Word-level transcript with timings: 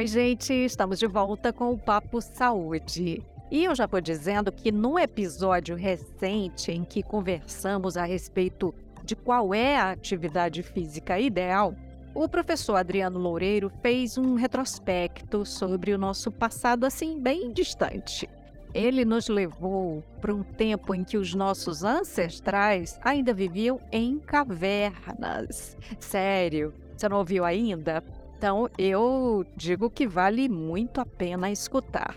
Oi, 0.00 0.06
gente, 0.06 0.54
estamos 0.54 0.98
de 0.98 1.06
volta 1.06 1.52
com 1.52 1.74
o 1.74 1.78
Papo 1.78 2.22
Saúde. 2.22 3.22
E 3.50 3.64
eu 3.64 3.74
já 3.74 3.84
vou 3.84 4.00
dizendo 4.00 4.50
que 4.50 4.72
no 4.72 4.98
episódio 4.98 5.76
recente 5.76 6.72
em 6.72 6.84
que 6.84 7.02
conversamos 7.02 7.98
a 7.98 8.04
respeito 8.06 8.74
de 9.04 9.14
qual 9.14 9.52
é 9.52 9.76
a 9.76 9.90
atividade 9.90 10.62
física 10.62 11.20
ideal, 11.20 11.74
o 12.14 12.26
professor 12.26 12.76
Adriano 12.76 13.18
Loureiro 13.18 13.70
fez 13.82 14.16
um 14.16 14.36
retrospecto 14.36 15.44
sobre 15.44 15.92
o 15.92 15.98
nosso 15.98 16.32
passado 16.32 16.86
assim 16.86 17.20
bem 17.20 17.52
distante. 17.52 18.26
Ele 18.72 19.04
nos 19.04 19.28
levou 19.28 20.02
para 20.18 20.34
um 20.34 20.42
tempo 20.42 20.94
em 20.94 21.04
que 21.04 21.18
os 21.18 21.34
nossos 21.34 21.84
ancestrais 21.84 22.98
ainda 23.02 23.34
viviam 23.34 23.78
em 23.92 24.18
cavernas. 24.18 25.76
Sério, 25.98 26.72
você 26.96 27.06
não 27.06 27.18
ouviu 27.18 27.44
ainda? 27.44 28.02
Então 28.40 28.70
eu 28.78 29.44
digo 29.54 29.90
que 29.90 30.08
vale 30.08 30.48
muito 30.48 30.98
a 30.98 31.04
pena 31.04 31.50
escutar. 31.50 32.16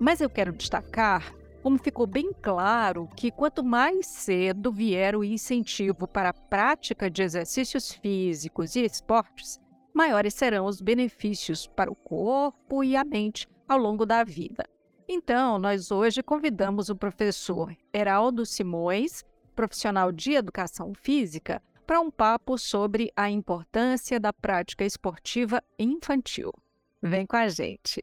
Mas 0.00 0.18
eu 0.18 0.30
quero 0.30 0.50
destacar 0.50 1.34
como 1.62 1.76
ficou 1.76 2.06
bem 2.06 2.32
claro 2.40 3.06
que 3.14 3.30
quanto 3.30 3.62
mais 3.62 4.06
cedo 4.06 4.72
vier 4.72 5.14
o 5.14 5.22
incentivo 5.22 6.08
para 6.08 6.30
a 6.30 6.32
prática 6.32 7.10
de 7.10 7.22
exercícios 7.22 7.92
físicos 7.92 8.76
e 8.76 8.84
esportes, 8.86 9.60
maiores 9.92 10.32
serão 10.32 10.64
os 10.64 10.80
benefícios 10.80 11.66
para 11.66 11.92
o 11.92 11.96
corpo 11.96 12.82
e 12.82 12.96
a 12.96 13.04
mente 13.04 13.46
ao 13.68 13.76
longo 13.76 14.06
da 14.06 14.24
vida. 14.24 14.64
Então, 15.06 15.58
nós 15.58 15.90
hoje 15.90 16.22
convidamos 16.22 16.88
o 16.88 16.96
professor 16.96 17.76
Heraldo 17.92 18.46
Simões, 18.46 19.22
profissional 19.54 20.10
de 20.12 20.32
educação 20.32 20.94
física, 20.94 21.60
para 21.88 22.02
um 22.02 22.10
papo 22.10 22.58
sobre 22.58 23.10
a 23.16 23.30
importância 23.30 24.20
da 24.20 24.30
prática 24.30 24.84
esportiva 24.84 25.62
infantil. 25.78 26.52
Vem 27.00 27.24
com 27.24 27.36
a 27.36 27.48
gente. 27.48 28.02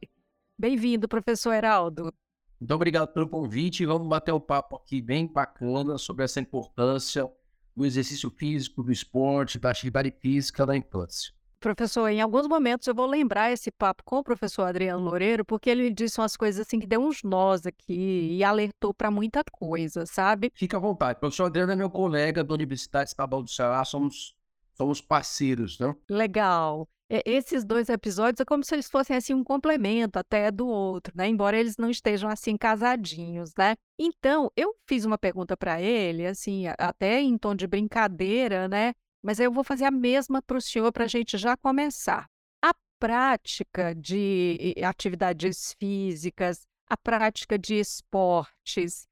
Bem-vindo, 0.58 1.06
professor 1.06 1.52
Heraldo. 1.52 2.12
Muito 2.58 2.74
obrigado 2.74 3.12
pelo 3.12 3.28
convite. 3.28 3.86
Vamos 3.86 4.08
bater 4.08 4.34
um 4.34 4.40
papo 4.40 4.74
aqui 4.74 5.00
bem 5.00 5.32
bacana 5.32 5.98
sobre 5.98 6.24
essa 6.24 6.40
importância 6.40 7.30
do 7.76 7.86
exercício 7.86 8.28
físico, 8.28 8.82
do 8.82 8.90
esporte, 8.90 9.56
da 9.56 9.70
atividade 9.70 10.12
física 10.20 10.66
da 10.66 10.76
infância. 10.76 11.32
Professor, 11.66 12.06
em 12.06 12.20
alguns 12.20 12.46
momentos 12.46 12.86
eu 12.86 12.94
vou 12.94 13.06
lembrar 13.06 13.50
esse 13.50 13.72
papo 13.72 14.04
com 14.04 14.18
o 14.18 14.22
professor 14.22 14.62
Adriano 14.62 15.02
Loureiro, 15.02 15.44
porque 15.44 15.68
ele 15.68 15.90
disse 15.90 16.20
umas 16.20 16.36
coisas 16.36 16.64
assim 16.64 16.78
que 16.78 16.86
deu 16.86 17.00
uns 17.00 17.24
nós 17.24 17.66
aqui 17.66 18.28
e 18.30 18.44
alertou 18.44 18.94
para 18.94 19.10
muita 19.10 19.42
coisa, 19.50 20.06
sabe? 20.06 20.52
Fica 20.54 20.76
à 20.76 20.80
vontade. 20.80 21.16
O 21.16 21.20
professor 21.22 21.46
Adriano 21.46 21.72
é 21.72 21.74
meu 21.74 21.90
colega 21.90 22.44
da 22.44 22.54
Universidade 22.54 23.10
Estadual 23.10 23.42
do 23.42 23.50
Ceará, 23.50 23.84
somos, 23.84 24.36
somos 24.74 25.00
parceiros, 25.00 25.80
né? 25.80 25.92
Legal. 26.08 26.88
Esses 27.10 27.64
dois 27.64 27.88
episódios 27.88 28.40
é 28.40 28.44
como 28.44 28.62
se 28.62 28.72
eles 28.72 28.88
fossem 28.88 29.16
assim 29.16 29.34
um 29.34 29.42
complemento 29.42 30.20
até 30.20 30.52
do 30.52 30.68
outro, 30.68 31.12
né? 31.16 31.26
Embora 31.26 31.58
eles 31.58 31.76
não 31.76 31.90
estejam 31.90 32.30
assim 32.30 32.56
casadinhos, 32.56 33.52
né? 33.58 33.74
Então, 33.98 34.52
eu 34.56 34.72
fiz 34.88 35.04
uma 35.04 35.18
pergunta 35.18 35.56
para 35.56 35.82
ele, 35.82 36.28
assim, 36.28 36.66
até 36.78 37.20
em 37.20 37.36
tom 37.36 37.56
de 37.56 37.66
brincadeira, 37.66 38.68
né? 38.68 38.94
Mas 39.26 39.40
eu 39.40 39.50
vou 39.50 39.64
fazer 39.64 39.86
a 39.86 39.90
mesma 39.90 40.40
para 40.40 40.56
o 40.56 40.60
senhor 40.60 40.92
para 40.92 41.02
a 41.02 41.08
gente 41.08 41.36
já 41.36 41.56
começar. 41.56 42.30
A 42.62 42.72
prática 42.96 43.92
de 43.92 44.72
atividades 44.84 45.74
físicas, 45.80 46.64
a 46.88 46.96
prática 46.96 47.58
de 47.58 47.74
esportes, 47.74 49.08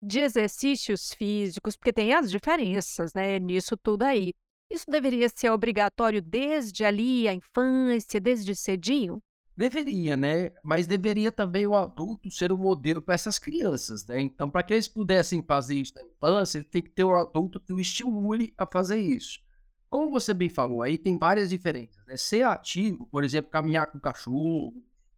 de 0.00 0.20
exercícios 0.20 1.12
físicos, 1.12 1.76
porque 1.76 1.92
tem 1.92 2.14
as 2.14 2.30
diferenças, 2.30 3.12
né, 3.12 3.40
nisso 3.40 3.76
tudo 3.76 4.04
aí. 4.04 4.32
Isso 4.70 4.88
deveria 4.88 5.28
ser 5.28 5.50
obrigatório 5.50 6.22
desde 6.22 6.84
ali, 6.84 7.26
a 7.26 7.34
infância, 7.34 8.20
desde 8.20 8.54
cedinho? 8.54 9.20
Deveria, 9.56 10.16
né? 10.16 10.52
Mas 10.62 10.86
deveria 10.86 11.32
também 11.32 11.66
o 11.66 11.74
adulto 11.74 12.30
ser 12.30 12.52
o 12.52 12.54
um 12.54 12.58
modelo 12.58 13.02
para 13.02 13.16
essas 13.16 13.40
crianças, 13.40 14.06
né? 14.06 14.20
Então, 14.20 14.48
para 14.48 14.62
que 14.62 14.72
eles 14.72 14.86
pudessem 14.86 15.42
fazer 15.42 15.74
isso 15.74 15.94
na 15.96 16.04
infância, 16.04 16.62
tem 16.62 16.80
que 16.80 16.90
ter 16.90 17.02
o 17.02 17.10
um 17.10 17.16
adulto 17.16 17.58
que 17.58 17.72
o 17.72 17.80
estimule 17.80 18.54
a 18.56 18.64
fazer 18.64 19.00
isso. 19.00 19.47
Como 19.90 20.10
você 20.10 20.34
bem 20.34 20.48
falou, 20.48 20.82
aí 20.82 20.98
tem 20.98 21.16
várias 21.16 21.48
diferenças. 21.48 22.04
Né? 22.06 22.16
Ser 22.16 22.42
ativo, 22.42 23.06
por 23.06 23.24
exemplo, 23.24 23.50
caminhar 23.50 23.86
com 23.86 23.98
o 23.98 24.00
cachorro, 24.00 24.74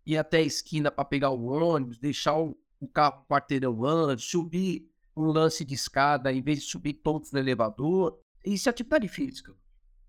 ir 0.07 0.17
até 0.17 0.39
a 0.39 0.43
esquina 0.43 0.91
para 0.91 1.05
pegar 1.05 1.31
o 1.31 1.45
ônibus, 1.45 1.99
deixar 1.99 2.39
o, 2.39 2.57
carro 2.93 3.25
quarteirão 3.29 3.85
antes, 3.85 4.25
subir 4.25 4.89
um 5.17 5.27
lance 5.27 5.65
de 5.65 5.75
escada 5.75 6.33
em 6.33 6.41
vez 6.41 6.61
de 6.61 6.65
subir 6.67 6.95
todos 6.95 7.33
no 7.33 7.39
elevador. 7.39 8.19
Isso 8.45 8.69
é 8.69 8.71
atividade 8.71 9.09
física. 9.09 9.55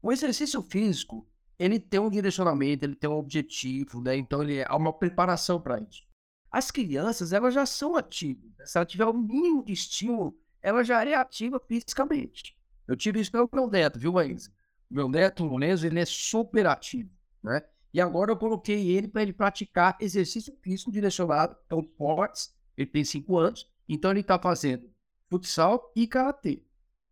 O 0.02 0.12
exercício 0.12 0.62
físico, 0.62 1.28
ele 1.60 1.80
tem 1.80 2.00
um 2.00 2.10
direcionamento, 2.10 2.86
ele 2.86 2.96
tem 2.96 3.10
um 3.10 3.18
objetivo, 3.18 4.02
né? 4.02 4.16
Então 4.16 4.42
ele 4.42 4.64
há 4.64 4.76
uma 4.76 4.94
preparação 4.94 5.60
para 5.60 5.80
isso. 5.80 6.04
As 6.50 6.70
crianças, 6.70 7.34
elas 7.34 7.54
já 7.54 7.66
são 7.66 7.96
ativas. 7.96 8.52
Se 8.66 8.78
ela 8.78 8.86
tiver 8.86 9.06
o 9.06 9.12
um 9.12 9.18
mínimo 9.18 9.64
de 9.64 9.74
estímulo, 9.74 10.38
ela 10.62 10.84
já 10.84 11.04
é 11.06 11.14
ativa 11.14 11.60
fisicamente. 11.60 12.56
Eu 12.92 12.98
tive 12.98 13.22
isso 13.22 13.32
pelo 13.32 13.50
meu 13.54 13.68
neto, 13.68 13.98
viu, 13.98 14.12
Maísa? 14.12 14.52
Meu 14.90 15.08
neto, 15.08 15.46
o 15.46 15.48
Lourenço, 15.48 15.86
ele 15.86 15.98
é 15.98 16.04
super 16.04 16.68
ativo, 16.68 17.10
né? 17.42 17.62
E 17.94 18.02
agora 18.02 18.34
eu 18.34 18.36
coloquei 18.36 18.90
ele 18.90 19.08
para 19.08 19.22
ele 19.22 19.32
praticar 19.32 19.96
exercício 20.02 20.54
físico 20.62 20.92
direcionado 20.92 21.56
ao 21.70 21.80
esportes. 21.80 22.54
Ele 22.76 22.90
tem 22.90 23.06
cinco 23.06 23.38
anos, 23.38 23.72
então 23.88 24.12
ele 24.12 24.20
está 24.20 24.38
fazendo 24.38 24.92
futsal 25.30 25.90
e 25.96 26.06
karatê. 26.06 26.66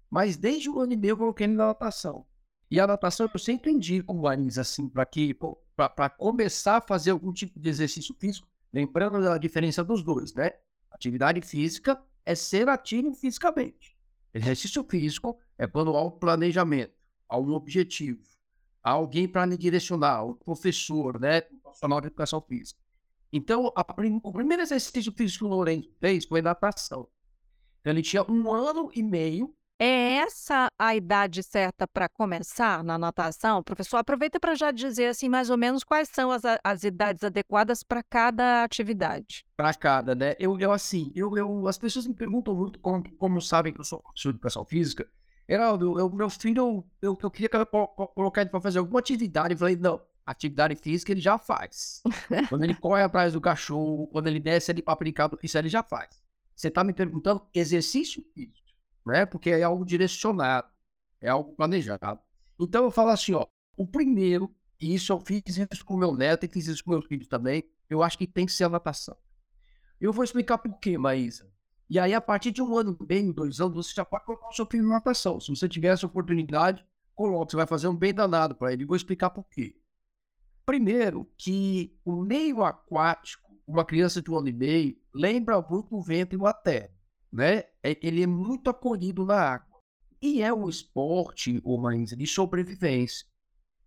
Mas 0.10 0.36
desde 0.36 0.70
o 0.70 0.82
ano 0.82 0.92
e 0.92 0.98
meio 0.98 1.14
eu 1.14 1.18
coloquei 1.18 1.46
ele 1.46 1.54
na 1.54 1.68
natação. 1.68 2.26
E 2.70 2.78
a 2.78 2.86
natação 2.86 3.30
eu 3.34 3.40
sempre 3.40 3.72
indico, 3.72 4.14
Maísa, 4.14 4.60
assim, 4.60 4.90
para 4.90 5.06
que 5.06 5.34
para 5.78 6.10
começar 6.10 6.76
a 6.76 6.82
fazer 6.82 7.12
algum 7.12 7.32
tipo 7.32 7.58
de 7.58 7.70
exercício 7.70 8.14
físico, 8.20 8.50
lembrando 8.74 9.22
da 9.22 9.38
diferença 9.38 9.82
dos 9.82 10.04
dois, 10.04 10.34
né? 10.34 10.52
Atividade 10.92 11.40
física 11.40 12.04
é 12.26 12.36
ser 12.36 12.68
ativo 12.68 13.14
fisicamente. 13.14 13.98
Exercício 14.34 14.84
físico 14.84 15.40
é 15.60 15.68
quando 15.68 15.96
há 15.96 16.02
um 16.02 16.10
planejamento, 16.10 16.94
há 17.28 17.38
um 17.38 17.52
objetivo, 17.52 18.24
há 18.82 18.92
alguém 18.92 19.28
para 19.28 19.46
lhe 19.46 19.58
direcionar, 19.58 20.24
o 20.24 20.34
professor, 20.34 21.20
né, 21.20 21.40
o 21.52 21.58
profissional 21.62 22.00
de 22.00 22.08
educação 22.08 22.42
física. 22.42 22.80
Então, 23.32 23.72
prim 23.96 24.20
o 24.24 24.32
primeiro 24.32 24.64
exercício 24.64 25.12
físico 25.12 25.46
que 25.46 25.46
o 25.46 25.54
Lourenço 25.54 25.92
fez 26.00 26.26
foi 26.26 26.42
natação. 26.42 27.08
Então, 27.82 27.92
ele 27.92 28.02
tinha 28.02 28.24
um 28.24 28.52
ano 28.52 28.90
e 28.96 29.04
meio 29.04 29.54
é 29.82 30.16
essa 30.16 30.68
a 30.78 30.94
idade 30.94 31.42
certa 31.42 31.88
para 31.88 32.10
começar 32.10 32.84
na 32.84 32.98
natação? 32.98 33.64
Professor, 33.64 33.96
aproveita 33.96 34.38
para 34.38 34.54
já 34.54 34.72
dizer 34.72 35.08
assim 35.08 35.30
mais 35.30 35.50
ou 35.50 35.58
menos 35.58 35.86
quais 35.86 36.10
são 36.10 36.32
as, 36.32 36.42
as 36.62 36.84
idades 36.84 37.24
adequadas 37.24 37.82
para 37.82 38.04
cada 38.04 38.66
atividade. 38.66 39.46
Para 39.56 39.74
cada, 39.74 40.14
né? 40.14 40.36
Eu, 40.38 40.60
eu 40.60 40.74
assim, 40.74 41.14
eu, 41.16 41.34
eu, 41.38 41.66
as 41.66 41.78
pessoas 41.78 42.06
me 42.06 42.14
perguntam 42.14 42.54
muito 42.54 42.78
como, 42.80 43.10
como 43.16 43.42
sabem 43.42 43.72
que 43.72 43.80
eu 43.80 43.86
sou 43.86 44.02
professor 44.02 44.32
de 44.32 44.36
educação 44.36 44.66
física. 44.66 45.10
Heraldo, 45.50 46.00
eu, 46.00 46.10
meu 46.10 46.30
filho, 46.30 46.86
eu, 47.02 47.18
eu 47.22 47.32
queria 47.32 47.50
colocar 47.50 48.42
ele 48.42 48.50
para 48.50 48.62
fazer 48.62 48.80
alguma 48.80 49.00
atividade. 49.00 49.54
Eu 49.54 49.58
falei, 49.58 49.76
não, 49.76 50.00
atividade 50.26 50.76
física 50.76 51.12
ele 51.12 51.22
já 51.22 51.38
faz. 51.38 52.04
quando 52.50 52.64
ele 52.64 52.76
corre 52.76 53.02
atrás 53.02 53.34
do 53.34 53.42
cachorro, 53.42 54.08
quando 54.08 54.28
ele 54.28 54.40
desce 54.40 54.70
ali 54.70 54.82
para 54.82 54.96
brincar, 54.96 55.30
isso 55.42 55.58
ele 55.58 55.70
já 55.70 55.82
faz. 55.82 56.22
Você 56.56 56.68
está 56.68 56.84
me 56.84 56.94
perguntando 56.94 57.42
exercício 57.54 58.24
físico 58.34 58.70
né? 59.10 59.26
Porque 59.26 59.50
é 59.50 59.64
algo 59.64 59.86
direcionado, 59.86 60.68
é 61.20 61.30
algo 61.30 61.54
planejado. 61.56 62.20
Então 62.60 62.84
eu 62.84 62.92
falo 62.92 63.10
assim, 63.10 63.34
ó, 63.34 63.46
o 63.76 63.88
primeiro, 63.88 64.54
e 64.80 64.94
isso 64.94 65.12
eu 65.12 65.20
fiz 65.20 65.44
isso 65.72 65.86
com 65.86 65.98
meu 65.98 66.14
neto 66.16 66.46
e 66.46 66.50
fiz 66.50 66.68
isso 66.68 66.84
com 66.84 66.92
meus 66.92 67.06
filhos 67.06 67.28
também, 67.28 67.64
eu 67.90 68.04
acho 68.04 68.18
que 68.18 68.28
tem 68.28 68.46
que 68.46 68.52
ser 68.52 68.66
a 68.66 68.70
natação. 68.70 69.18
Eu 70.00 70.14
vou 70.14 70.24
explicar 70.24 70.58
por 70.58 70.80
quê, 70.80 70.98
Maísa. 70.98 71.52
E 71.90 71.98
aí, 71.98 72.14
a 72.14 72.22
partir 72.22 72.52
de 72.52 72.62
um 72.62 72.78
ano 72.78 72.96
bem, 73.02 73.32
dois 73.32 73.60
anos, 73.60 73.88
você 73.88 73.94
já 73.96 74.06
pode 74.06 74.26
colocar 74.26 74.48
o 74.48 74.54
seu 74.54 74.66
filho 74.66 74.84
na 74.84 74.96
natação. 74.96 75.40
Se 75.40 75.50
você 75.50 75.68
tiver 75.68 75.88
essa 75.88 76.06
oportunidade, 76.06 76.86
coloque, 77.16 77.52
você 77.52 77.58
vai 77.58 77.66
fazer 77.66 77.88
um 77.88 77.96
bem 77.96 78.14
danado 78.14 78.56
para 78.56 78.72
ele. 78.72 78.84
E 78.84 78.86
vou 78.86 78.96
explicar 78.96 79.32
por 79.32 79.44
quê. 79.50 79.76
Primeiro, 80.66 81.28
que 81.36 81.98
o 82.06 82.22
meio 82.22 82.64
aquático, 82.64 83.50
uma 83.66 83.84
criança 83.84 84.22
de 84.22 84.30
um 84.30 84.38
ano 84.38 84.50
e 84.50 84.54
meio, 84.54 84.96
lembra 85.14 85.60
muito 85.62 85.96
o 85.96 86.02
vento 86.02 86.36
e 86.36 86.38
o 86.38 86.54
terra 86.54 87.00
né? 87.32 87.64
É, 87.84 87.98
ele 88.02 88.24
é 88.24 88.28
muito 88.28 88.70
acolhido 88.70 89.26
na 89.26 89.40
água. 89.40 89.80
E 90.22 90.42
é 90.42 90.54
um 90.54 90.68
esporte, 90.68 91.62
uma 91.64 91.96
de 91.98 92.28
sobrevivência. 92.28 93.26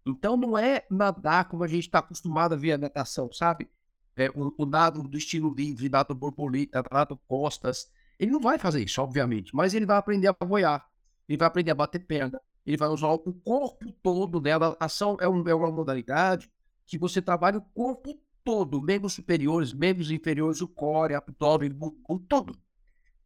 Então 0.07 0.37
não 0.37 0.57
é 0.57 0.87
nadar 0.91 1.49
como 1.49 1.63
a 1.63 1.69
gente 1.69 1.87
está 1.87 1.99
acostumado 1.99 2.55
a 2.55 2.57
ver 2.57 2.73
a 2.73 2.79
natação, 2.79 3.31
sabe? 3.33 3.71
É, 4.17 4.31
o, 4.31 4.55
o 4.57 4.67
nado 4.67 5.03
do 5.03 5.17
estilo 5.17 5.55
livre, 5.55 5.89
nado 5.89 6.15
borboleta, 6.15 6.83
nado 6.91 7.17
costas. 7.29 7.91
Ele 8.23 8.31
não 8.31 8.39
vai 8.39 8.57
fazer 8.57 8.85
isso, 8.85 9.03
obviamente, 9.03 9.53
mas 9.53 9.75
ele 9.75 9.85
vai 9.85 9.97
aprender 9.97 10.29
a 10.29 10.37
voar, 10.45 10.89
ele 11.29 11.37
vai 11.37 11.49
aprender 11.49 11.73
a 11.73 11.75
bater 11.75 11.99
perna, 11.99 12.41
ele 12.65 12.77
vai 12.77 12.89
usar 12.89 13.09
o 13.09 13.19
corpo 13.19 13.91
todo, 14.01 14.41
né? 14.41 14.53
A 14.53 14.61
natação 14.61 15.17
é, 15.21 15.25
é 15.25 15.55
uma 15.55 15.73
modalidade 15.73 16.49
que 16.87 16.97
você 16.97 17.21
trabalha 17.21 17.59
o 17.59 17.63
corpo 17.75 18.17
todo, 18.45 18.81
membros 18.81 19.15
superiores, 19.15 19.73
membros 19.73 20.09
inferiores, 20.13 20.61
o 20.61 20.69
core, 20.69 21.17
abdômen, 21.17 21.77
o 22.09 22.17
todo. 22.21 22.57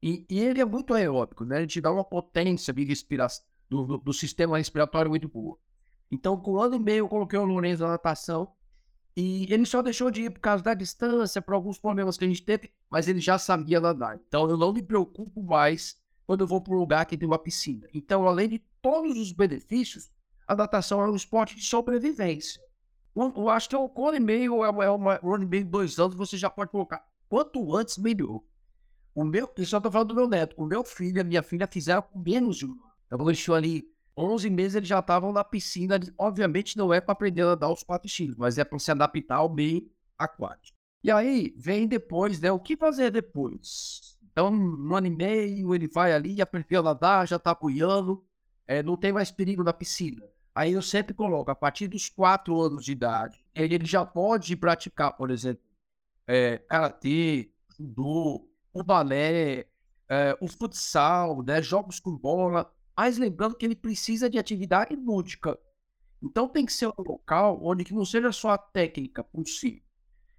E, 0.03 0.25
e, 0.31 0.41
ele 0.41 0.63
é 0.63 0.65
muito 0.65 0.95
aeróbico, 0.95 1.45
né? 1.45 1.59
Ele 1.59 1.67
te 1.67 1.79
dá 1.79 1.93
uma 1.93 2.05
potência 2.05 2.73
de 2.73 2.83
respiração 2.83 3.45
do, 3.69 3.85
do, 3.85 3.99
do, 3.99 4.13
sistema 4.15 4.57
respiratório 4.57 5.11
muito 5.11 5.29
boa. 5.29 5.59
Então, 6.11 6.39
com 6.39 6.55
um 6.55 6.59
ano 6.59 6.77
e 6.77 6.79
meio, 6.79 7.01
eu 7.01 7.09
coloquei 7.09 7.39
o 7.39 7.45
Lourenço 7.45 7.83
na 7.83 7.91
natação 7.91 8.51
E 9.17 9.51
ele 9.51 9.65
só 9.65 9.81
deixou 9.81 10.11
de 10.11 10.23
ir 10.25 10.31
por 10.31 10.41
causa 10.41 10.63
da 10.63 10.75
distância, 10.75 11.41
por 11.41 11.55
alguns 11.55 11.79
problemas 11.79 12.19
que 12.19 12.25
a 12.25 12.29
gente 12.29 12.43
teve, 12.43 12.71
mas 12.91 13.09
ele 13.09 13.19
já 13.19 13.39
sabia 13.39 13.81
nadar. 13.81 14.21
Então 14.29 14.49
eu 14.51 14.59
não 14.59 14.75
me 14.75 14.83
preocupo 14.83 15.43
mais 15.43 15.97
quando 16.27 16.43
eu 16.43 16.47
vou 16.47 16.61
para 16.61 16.75
um 16.75 16.79
lugar 16.79 17.07
que 17.07 17.17
tem 17.17 17.27
uma 17.27 17.39
piscina. 17.39 17.89
Então, 17.95 18.27
além 18.27 18.49
de 18.49 18.59
todos 18.83 19.17
os 19.17 19.33
benefícios, 19.33 20.11
a 20.47 20.55
natação 20.55 21.01
é 21.01 21.09
um 21.09 21.17
esporte 21.17 21.57
de 21.57 21.63
sobrevivência. 21.63 22.61
Eu 23.15 23.49
acho 23.49 23.71
que 23.71 23.75
é 23.75 23.79
um 23.79 24.07
ano 24.07 24.17
e 24.17 24.21
meio, 24.21 24.63
é 24.63 24.69
é 24.69 24.91
um 24.91 25.09
ano 25.09 25.45
e 25.45 25.47
meio, 25.47 25.65
dois 25.65 25.99
anos, 25.99 26.15
você 26.15 26.37
já 26.37 26.51
pode 26.51 26.71
colocar. 26.71 27.03
Quanto 27.29 27.75
antes, 27.75 27.97
melhor. 27.97 28.43
O 29.15 29.25
meu, 29.25 29.51
eu 29.57 29.65
só 29.65 29.79
estou 29.79 29.91
falando 29.91 30.09
do 30.09 30.15
meu 30.15 30.29
neto. 30.29 30.55
O 30.59 30.67
meu 30.67 30.85
filho 30.85 31.17
e 31.17 31.21
a 31.21 31.25
minha 31.25 31.43
filha 31.43 31.67
fizeram 31.67 32.03
com 32.03 32.19
menos 32.19 32.59
de 32.59 32.67
um 32.67 32.73
ano. 32.73 32.93
Então, 33.07 33.31
eles 33.31 33.49
ali 33.49 33.89
11 34.17 34.49
meses, 34.51 34.77
eles 34.77 34.89
já 34.89 35.01
estavam 35.01 35.33
na 35.33 35.45
piscina. 35.45 36.01
Obviamente, 36.19 36.77
não 36.77 36.93
é 36.93 37.01
para 37.01 37.13
aprender 37.13 37.43
a 37.43 37.47
nadar 37.47 37.71
os 37.71 37.83
quatro 37.83 38.07
estilos, 38.07 38.37
mas 38.37 38.57
é 38.57 38.65
para 38.65 38.79
se 38.79 38.91
adaptar 38.91 39.37
ao 39.37 39.53
meio 39.53 39.91
aquático. 40.19 40.77
E 41.05 41.11
aí, 41.11 41.55
vem 41.57 41.87
depois, 41.87 42.41
né? 42.41 42.51
O 42.51 42.59
que 42.59 42.77
fazer 42.77 43.11
depois? 43.11 44.19
Então, 44.33 44.53
um 44.53 44.95
ano 44.95 45.07
e 45.07 45.11
meio, 45.11 45.75
ele 45.75 45.89
vai 45.89 46.13
ali, 46.13 46.41
aprendeu 46.41 46.81
a 46.81 46.85
nadar, 46.85 47.29
já 47.29 47.37
está 47.37 47.53
apoiando, 47.53 48.25
é, 48.67 48.83
não 48.83 48.97
tem 48.97 49.13
mais 49.13 49.31
perigo 49.31 49.63
na 49.63 49.73
piscina. 49.73 50.23
Aí 50.55 50.73
eu 50.73 50.83
sempre 50.83 51.15
coloco, 51.15 51.51
a 51.51 51.55
partir 51.55 51.87
dos 51.87 52.09
quatro 52.09 52.61
anos 52.61 52.85
de 52.85 52.93
idade, 52.93 53.45
ele 53.55 53.85
já 53.85 54.05
pode 54.05 54.57
praticar, 54.57 55.17
por 55.17 55.31
exemplo, 55.31 55.62
é, 56.27 56.59
karatê, 56.59 57.51
judô, 57.79 58.49
o 58.73 58.83
balé, 58.83 59.67
é, 60.09 60.37
o 60.41 60.49
futsal, 60.49 61.43
né, 61.43 61.62
jogos 61.62 62.01
com 62.01 62.17
bola, 62.17 62.71
mas 62.97 63.19
lembrando 63.19 63.57
que 63.57 63.65
ele 63.65 63.77
precisa 63.77 64.31
de 64.31 64.39
atividade 64.39 64.95
lúdica. 64.97 65.59
Então 66.23 66.49
tem 66.49 66.65
que 66.65 66.73
ser 66.73 66.89
um 66.89 67.03
local 67.03 67.61
onde 67.63 67.85
que 67.85 67.95
não 67.95 68.05
seja 68.05 68.33
só 68.33 68.51
a 68.51 68.59
técnica 68.59 69.23
por 69.23 69.47
si, 69.47 69.85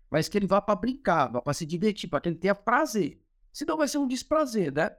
mas 0.09 0.27
que 0.27 0.37
ele 0.37 0.47
vá 0.47 0.61
para 0.61 0.75
brincar, 0.75 1.31
vá 1.31 1.41
para 1.41 1.53
se 1.53 1.65
divertir, 1.65 2.09
para 2.09 2.21
que 2.21 2.29
ele 2.29 2.37
tenha 2.37 2.55
prazer. 2.55 3.21
Senão 3.53 3.77
vai 3.77 3.87
ser 3.87 3.97
um 3.97 4.07
desprazer, 4.07 4.73
né? 4.73 4.95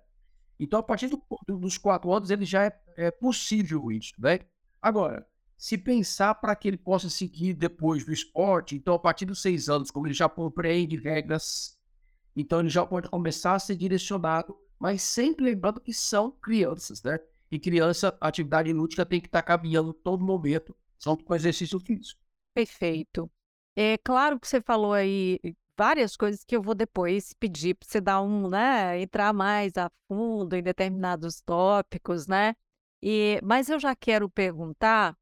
Então, 0.59 0.81
a 0.81 0.83
partir 0.83 1.09
do, 1.09 1.23
dos 1.47 1.79
quatro 1.79 2.13
anos, 2.13 2.31
ele 2.31 2.45
já 2.45 2.65
é, 2.65 2.81
é 2.97 3.11
possível 3.11 3.91
isso, 3.93 4.13
né? 4.19 4.41
Agora, 4.83 5.27
se 5.57 5.79
pensar 5.79 6.35
para 6.35 6.55
que 6.57 6.67
ele 6.67 6.77
possa 6.77 7.09
seguir 7.09 7.55
depois 7.55 8.05
do 8.05 8.13
esporte, 8.13 8.75
então, 8.75 8.95
a 8.95 8.99
partir 8.99 9.25
dos 9.25 9.41
seis 9.41 9.69
anos, 9.69 9.91
como 9.91 10.07
ele 10.07 10.15
já 10.15 10.29
compreende 10.29 10.97
regras 10.97 11.79
então 12.41 12.61
ele 12.61 12.69
já 12.69 12.87
pode 12.87 13.09
começar 13.09 13.55
a 13.55 13.59
ser 13.59 13.75
direcionado, 13.75 14.57
mas 14.79 15.03
sempre 15.03 15.45
lembrando 15.45 15.81
que 15.81 15.93
são 15.93 16.31
crianças, 16.31 17.03
né? 17.03 17.19
E 17.51 17.59
criança, 17.59 18.17
atividade 18.21 18.73
lúdica 18.73 19.07
tem 19.07 19.21
que 19.21 19.27
estar 19.27 19.43
tá 19.43 19.47
caminhando 19.47 19.93
todo 19.93 20.25
momento, 20.25 20.77
junto 20.99 21.25
com 21.25 21.35
exercício 21.35 21.79
físico. 21.81 22.21
Perfeito. 22.55 23.31
É 23.77 23.97
claro 23.99 24.39
que 24.39 24.49
você 24.49 24.61
falou 24.61 24.93
aí 24.93 25.39
várias 25.77 26.17
coisas 26.17 26.45
que 26.45 26.57
eu 26.57 26.63
vou 26.63 26.75
depois 26.75 27.33
pedir 27.35 27.75
para 27.75 27.89
você 27.89 28.01
dar 28.01 28.21
um, 28.21 28.49
né, 28.49 29.01
entrar 29.01 29.33
mais 29.33 29.77
a 29.77 29.91
fundo 30.09 30.57
em 30.57 30.63
determinados 30.63 31.41
tópicos, 31.41 32.27
né? 32.27 32.55
E, 33.01 33.41
mas 33.45 33.69
eu 33.69 33.79
já 33.79 33.95
quero 33.95 34.29
perguntar 34.29 35.17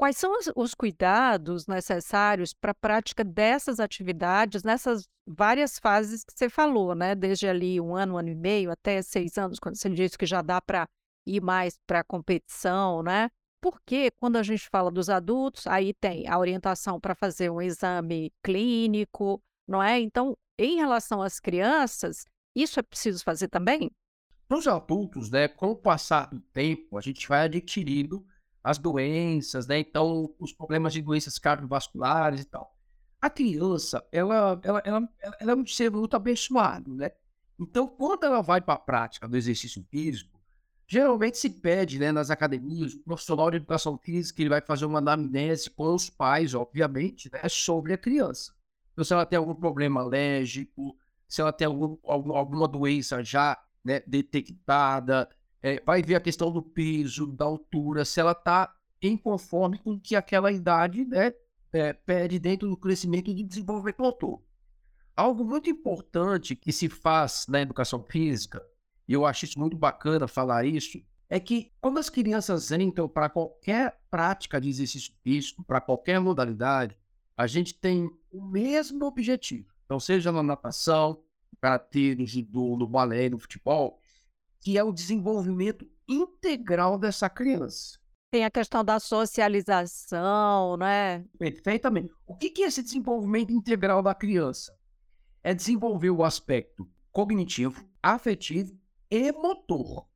Quais 0.00 0.16
são 0.16 0.32
os, 0.38 0.50
os 0.56 0.74
cuidados 0.74 1.66
necessários 1.66 2.54
para 2.54 2.70
a 2.70 2.74
prática 2.74 3.22
dessas 3.22 3.78
atividades 3.78 4.62
nessas 4.62 5.06
várias 5.26 5.78
fases 5.78 6.24
que 6.24 6.32
você 6.34 6.48
falou, 6.48 6.94
né? 6.94 7.14
Desde 7.14 7.46
ali 7.46 7.78
um 7.78 7.94
ano, 7.94 8.14
um 8.14 8.16
ano 8.16 8.30
e 8.30 8.34
meio, 8.34 8.70
até 8.70 9.02
seis 9.02 9.36
anos, 9.36 9.58
quando 9.58 9.76
você 9.76 9.90
disse 9.90 10.16
que 10.16 10.24
já 10.24 10.40
dá 10.40 10.58
para 10.58 10.88
ir 11.36 11.40
mais 11.40 11.78
para 11.86 12.00
a 12.00 12.04
competição, 12.04 13.02
né? 13.02 13.30
Porque 13.60 14.10
quando 14.18 14.36
a 14.36 14.42
gente 14.42 14.68
fala 14.70 14.90
dos 14.90 15.10
adultos, 15.10 15.66
aí 15.66 15.92
tem 15.94 16.26
a 16.26 16.38
orientação 16.38 16.98
para 16.98 17.14
fazer 17.14 17.50
um 17.50 17.60
exame 17.60 18.32
clínico, 18.42 19.42
não 19.68 19.82
é? 19.82 20.00
Então, 20.00 20.36
em 20.58 20.76
relação 20.76 21.22
às 21.22 21.38
crianças, 21.38 22.24
isso 22.54 22.80
é 22.80 22.82
preciso 22.82 23.22
fazer 23.22 23.48
também? 23.48 23.90
Para 24.48 24.58
os 24.58 24.66
adultos, 24.66 25.30
né, 25.30 25.46
com 25.46 25.70
o 25.70 25.76
passar 25.76 26.26
do 26.26 26.40
tempo, 26.40 26.98
a 26.98 27.00
gente 27.00 27.28
vai 27.28 27.42
adquirindo 27.42 28.24
as 28.64 28.78
doenças, 28.78 29.66
né? 29.66 29.78
Então, 29.78 30.34
os 30.38 30.52
problemas 30.52 30.92
de 30.92 31.02
doenças 31.02 31.38
cardiovasculares 31.38 32.40
e 32.42 32.44
tal. 32.44 32.74
A 33.20 33.30
criança, 33.30 34.04
ela, 34.10 34.58
ela, 34.62 34.82
ela, 34.84 35.08
ela 35.38 35.52
é 35.52 35.54
um 35.54 35.66
ser 35.66 35.90
muito 35.90 36.16
abençoado, 36.16 36.94
né? 36.94 37.10
Então, 37.58 37.86
quando 37.86 38.24
ela 38.24 38.40
vai 38.40 38.60
para 38.60 38.74
a 38.74 38.78
prática 38.78 39.28
do 39.28 39.36
exercício 39.36 39.84
físico, 39.90 40.39
geralmente 40.90 41.38
se 41.38 41.48
pede, 41.48 42.00
né, 42.00 42.10
nas 42.10 42.30
academias, 42.30 42.94
o 42.94 42.98
profissional 43.04 43.48
de 43.48 43.58
educação 43.58 43.96
física, 43.96 44.42
ele 44.42 44.50
vai 44.50 44.60
fazer 44.60 44.86
uma 44.86 44.98
anamnese 44.98 45.70
com 45.70 45.94
os 45.94 46.10
pais, 46.10 46.52
obviamente, 46.52 47.30
né, 47.32 47.48
sobre 47.48 47.92
a 47.92 47.98
criança. 47.98 48.52
Então, 48.92 49.04
se 49.04 49.12
ela 49.12 49.24
tem 49.24 49.38
algum 49.38 49.54
problema 49.54 50.00
alérgico, 50.00 50.96
se 51.28 51.40
ela 51.40 51.52
tem 51.52 51.68
algum, 51.68 51.96
alguma 52.02 52.66
doença 52.66 53.22
já 53.22 53.56
né, 53.84 54.02
detectada, 54.04 55.28
é, 55.62 55.80
vai 55.86 56.02
ver 56.02 56.16
a 56.16 56.20
questão 56.20 56.50
do 56.50 56.60
peso, 56.60 57.28
da 57.28 57.44
altura, 57.44 58.04
se 58.04 58.18
ela 58.18 58.32
está 58.32 58.74
em 59.00 59.16
conforme 59.16 59.78
com 59.78 59.98
que 59.98 60.16
aquela 60.16 60.50
idade 60.50 61.04
né, 61.04 61.32
é, 61.72 61.92
pede 61.92 62.40
dentro 62.40 62.68
do 62.68 62.76
crescimento 62.76 63.30
e 63.30 63.34
do 63.34 63.44
desenvolvimento 63.44 64.02
motor. 64.02 64.42
Algo 65.14 65.44
muito 65.44 65.70
importante 65.70 66.56
que 66.56 66.72
se 66.72 66.88
faz 66.88 67.46
na 67.48 67.60
educação 67.60 68.02
física, 68.02 68.60
e 69.06 69.12
eu 69.12 69.26
acho 69.26 69.44
isso 69.44 69.58
muito 69.58 69.76
bacana 69.76 70.28
falar 70.28 70.64
isso, 70.64 71.02
é 71.28 71.38
que 71.38 71.72
quando 71.80 71.98
as 71.98 72.10
crianças 72.10 72.72
entram 72.72 73.08
para 73.08 73.28
qualquer 73.28 74.00
prática 74.10 74.60
de 74.60 74.68
exercício 74.68 75.12
físico, 75.22 75.62
para 75.64 75.80
qualquer 75.80 76.20
modalidade, 76.20 76.96
a 77.36 77.46
gente 77.46 77.72
tem 77.72 78.10
o 78.32 78.44
mesmo 78.44 79.04
objetivo. 79.06 79.72
Então, 79.84 80.00
seja 80.00 80.32
na 80.32 80.42
natação, 80.42 81.22
no 81.52 81.58
karatê, 81.60 82.14
no 82.14 82.26
judô, 82.26 82.76
no 82.76 82.86
balé, 82.86 83.28
no 83.28 83.38
futebol, 83.38 84.00
que 84.60 84.76
é 84.76 84.84
o 84.84 84.92
desenvolvimento 84.92 85.88
integral 86.08 86.98
dessa 86.98 87.30
criança. 87.30 87.98
Tem 88.32 88.44
a 88.44 88.50
questão 88.50 88.84
da 88.84 89.00
socialização, 89.00 90.76
né? 90.76 91.24
Perfeitamente. 91.38 92.12
O 92.26 92.36
que 92.36 92.62
é 92.62 92.66
esse 92.66 92.82
desenvolvimento 92.82 93.52
integral 93.52 94.02
da 94.02 94.14
criança? 94.14 94.76
É 95.42 95.54
desenvolver 95.54 96.10
o 96.10 96.22
aspecto 96.22 96.88
cognitivo, 97.10 97.84
afetivo 98.02 98.79
e 99.10 99.32
motor. 99.32 100.06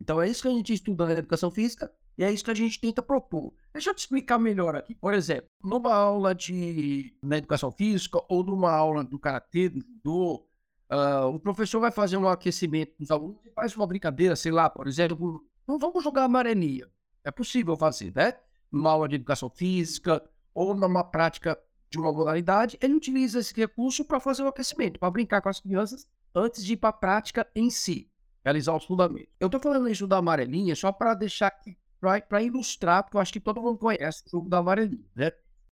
Então 0.00 0.20
é 0.20 0.28
isso 0.28 0.42
que 0.42 0.48
a 0.48 0.52
gente 0.52 0.72
estuda 0.72 1.06
na 1.06 1.12
educação 1.12 1.50
física 1.50 1.92
e 2.16 2.24
é 2.24 2.32
isso 2.32 2.44
que 2.44 2.50
a 2.50 2.54
gente 2.54 2.80
tenta 2.80 3.02
propor. 3.02 3.52
Deixa 3.72 3.90
eu 3.90 3.94
te 3.94 3.98
explicar 3.98 4.38
melhor 4.38 4.74
aqui. 4.74 4.94
Por 4.94 5.12
exemplo, 5.12 5.50
numa 5.62 5.94
aula 5.94 6.34
de 6.34 7.14
na 7.22 7.38
educação 7.38 7.70
física 7.70 8.18
ou 8.28 8.44
numa 8.44 8.70
aula 8.70 9.04
do 9.04 9.18
karatê, 9.18 9.70
do 10.02 10.44
Uh, 10.90 11.28
o 11.34 11.38
professor 11.38 11.80
vai 11.80 11.90
fazer 11.90 12.16
um 12.16 12.26
aquecimento 12.26 12.94
dos 12.98 13.10
alunos 13.10 13.44
e 13.44 13.50
faz 13.50 13.76
uma 13.76 13.86
brincadeira, 13.86 14.34
sei 14.34 14.50
lá, 14.50 14.70
por 14.70 14.88
exemplo, 14.88 15.44
não 15.66 15.78
vamos 15.78 16.02
jogar 16.02 16.24
amarelinha. 16.24 16.88
É 17.22 17.30
possível 17.30 17.76
fazer, 17.76 18.10
né? 18.14 18.34
Numa 18.72 18.92
aula 18.92 19.06
de 19.06 19.16
educação 19.16 19.50
física 19.50 20.22
ou 20.54 20.74
numa 20.74 21.04
prática 21.04 21.58
de 21.90 21.98
uma 21.98 22.10
modalidade, 22.10 22.78
ele 22.80 22.94
utiliza 22.94 23.40
esse 23.40 23.54
recurso 23.54 24.02
para 24.02 24.18
fazer 24.18 24.42
o 24.42 24.48
aquecimento, 24.48 24.98
para 24.98 25.10
brincar 25.10 25.42
com 25.42 25.50
as 25.50 25.60
crianças 25.60 26.08
antes 26.34 26.64
de 26.64 26.72
ir 26.72 26.78
para 26.78 26.88
a 26.88 26.92
prática 26.92 27.46
em 27.54 27.68
si, 27.68 28.10
realizar 28.44 28.76
os 28.76 28.84
fundamentos. 28.84 29.32
Eu 29.38 29.46
estou 29.46 29.60
falando 29.60 29.88
isso 29.88 30.06
da 30.06 30.18
amarelinha 30.18 30.74
só 30.74 30.92
para 30.92 31.14
deixar 31.14 31.48
aqui, 31.48 31.76
para 32.00 32.42
ilustrar, 32.42 33.02
porque 33.02 33.16
eu 33.16 33.20
acho 33.20 33.32
que 33.32 33.40
todo 33.40 33.60
mundo 33.60 33.78
conhece 33.78 34.22
o 34.26 34.30
jogo 34.30 34.48
da 34.48 34.58
amarelinha, 34.58 35.04
né? 35.14 35.32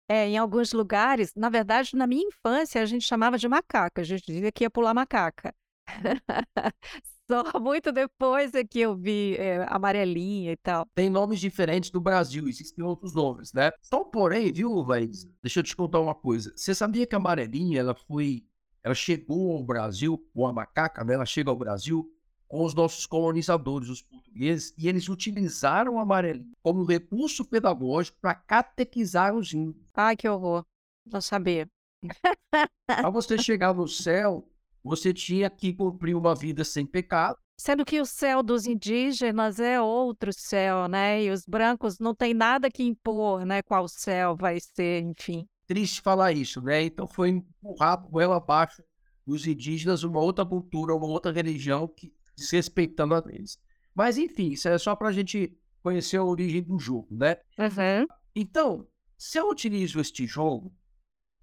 É, 0.08 0.28
em 0.28 0.36
alguns 0.36 0.72
lugares, 0.72 1.32
na 1.34 1.48
verdade, 1.48 1.96
na 1.96 2.06
minha 2.06 2.26
infância, 2.26 2.82
a 2.82 2.86
gente 2.86 3.04
chamava 3.04 3.38
de 3.38 3.48
macaca, 3.48 4.02
a 4.02 4.04
gente 4.04 4.24
dizia 4.26 4.52
que 4.52 4.64
ia 4.64 4.70
pular 4.70 4.92
macaca. 4.92 5.54
Só 7.30 7.58
muito 7.58 7.90
depois 7.92 8.52
é 8.54 8.64
que 8.64 8.80
eu 8.80 8.94
vi 8.94 9.36
é, 9.36 9.64
amarelinha 9.68 10.52
e 10.52 10.56
tal. 10.56 10.86
Tem 10.94 11.08
nomes 11.08 11.40
diferentes 11.40 11.90
no 11.90 12.00
Brasil, 12.00 12.46
existem 12.46 12.84
outros 12.84 13.14
nomes, 13.14 13.52
né? 13.52 13.70
Só 13.80 14.04
porém, 14.04 14.52
viu, 14.52 14.70
Laís? 14.82 15.24
Deixa 15.42 15.60
eu 15.60 15.64
te 15.64 15.74
contar 15.74 16.00
uma 16.00 16.14
coisa. 16.14 16.52
Você 16.54 16.74
sabia 16.74 17.06
que 17.06 17.14
a 17.14 17.18
amarelinha, 17.18 17.80
ela 17.80 17.94
foi... 17.94 18.44
Ela 18.82 18.94
chegou 18.94 19.56
ao 19.56 19.64
Brasil, 19.64 20.22
ou 20.34 20.46
a 20.46 20.52
macaca, 20.52 21.04
né? 21.04 21.14
Ela 21.14 21.24
chega 21.24 21.48
ao 21.48 21.56
Brasil 21.56 22.12
com 22.52 22.66
os 22.66 22.74
nossos 22.74 23.06
colonizadores, 23.06 23.88
os 23.88 24.02
portugueses, 24.02 24.74
e 24.76 24.86
eles 24.86 25.08
utilizaram 25.08 25.94
o 25.94 25.98
amarelinho 25.98 26.52
como 26.62 26.84
recurso 26.84 27.46
pedagógico 27.46 28.18
para 28.20 28.34
catequizar 28.34 29.34
os 29.34 29.54
índios. 29.54 29.82
Ai, 29.94 30.14
que 30.14 30.28
horror. 30.28 30.62
Não 31.10 31.22
sabia. 31.22 31.66
para 32.86 33.08
você 33.08 33.38
chegar 33.38 33.72
no 33.72 33.88
céu, 33.88 34.46
você 34.84 35.14
tinha 35.14 35.48
que 35.48 35.72
cumprir 35.72 36.14
uma 36.14 36.34
vida 36.34 36.62
sem 36.62 36.84
pecado. 36.84 37.38
Sendo 37.58 37.86
que 37.86 37.98
o 38.02 38.04
céu 38.04 38.42
dos 38.42 38.66
indígenas 38.66 39.58
é 39.58 39.80
outro 39.80 40.30
céu, 40.30 40.88
né? 40.88 41.24
E 41.24 41.30
os 41.30 41.46
brancos 41.46 41.98
não 41.98 42.14
tem 42.14 42.34
nada 42.34 42.70
que 42.70 42.82
impor, 42.82 43.46
né? 43.46 43.62
Qual 43.62 43.88
céu 43.88 44.36
vai 44.36 44.58
ser, 44.60 45.00
enfim. 45.02 45.46
Triste 45.66 46.02
falar 46.02 46.32
isso, 46.32 46.60
né? 46.60 46.82
Então 46.82 47.06
foi 47.06 47.30
empurrar 47.30 48.02
por 48.02 48.20
ela 48.20 48.36
abaixo 48.36 48.82
dos 49.26 49.46
indígenas 49.46 50.02
uma 50.02 50.20
outra 50.20 50.44
cultura, 50.44 50.94
uma 50.94 51.06
outra 51.06 51.32
religião 51.32 51.88
que 51.88 52.12
desrespeitando 52.34 53.14
a 53.14 53.20
deles. 53.20 53.58
Mas 53.94 54.18
enfim, 54.18 54.50
isso 54.50 54.68
é 54.68 54.78
só 54.78 54.96
para 54.96 55.08
a 55.08 55.12
gente 55.12 55.56
conhecer 55.82 56.16
a 56.16 56.24
origem 56.24 56.62
do 56.62 56.78
jogo, 56.78 57.08
né? 57.10 57.36
Uhum. 57.58 58.06
Então, 58.34 58.86
se 59.18 59.38
eu 59.38 59.48
utilizo 59.48 60.00
este 60.00 60.26
jogo, 60.26 60.74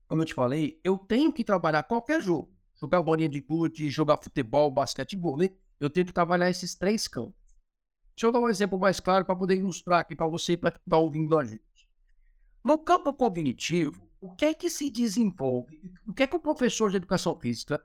como 0.08 0.22
eu 0.22 0.26
te 0.26 0.34
falei, 0.34 0.80
eu 0.84 0.98
tenho 0.98 1.32
que 1.32 1.44
trabalhar 1.44 1.84
qualquer 1.84 2.22
jogo. 2.22 2.52
Jogar 2.76 3.02
bolinha 3.02 3.30
de 3.30 3.42
gude, 3.42 3.90
jogar 3.90 4.18
futebol, 4.18 4.72
basquetebol, 4.72 5.38
eu 5.80 5.90
tenho 5.90 6.06
que 6.06 6.14
trabalhar 6.14 6.50
esses 6.50 6.76
três 6.76 7.08
campos. 7.08 7.36
Deixa 8.16 8.28
eu 8.28 8.32
dar 8.32 8.40
um 8.40 8.50
exemplo 8.50 8.80
mais 8.80 9.00
claro 9.00 9.24
para 9.24 9.36
poder 9.36 9.58
ilustrar 9.58 10.00
aqui 10.00 10.16
para 10.16 10.28
você 10.28 10.58
para 10.58 10.70
estar 10.70 10.82
tá 10.90 10.98
ouvindo 10.98 11.38
a 11.38 11.44
gente. 11.44 11.62
No 12.64 12.78
campo 12.78 13.14
cognitivo, 13.14 14.10
o 14.20 14.36
que 14.36 14.46
é 14.46 14.54
que 14.54 14.70
se 14.70 14.90
desenvolve? 14.90 15.82
O 16.06 16.14
que 16.14 16.24
é 16.24 16.28
que 16.28 16.36
o 16.36 16.40
professor 16.40 16.90
de 16.90 16.98
educação 16.98 17.40
física 17.40 17.82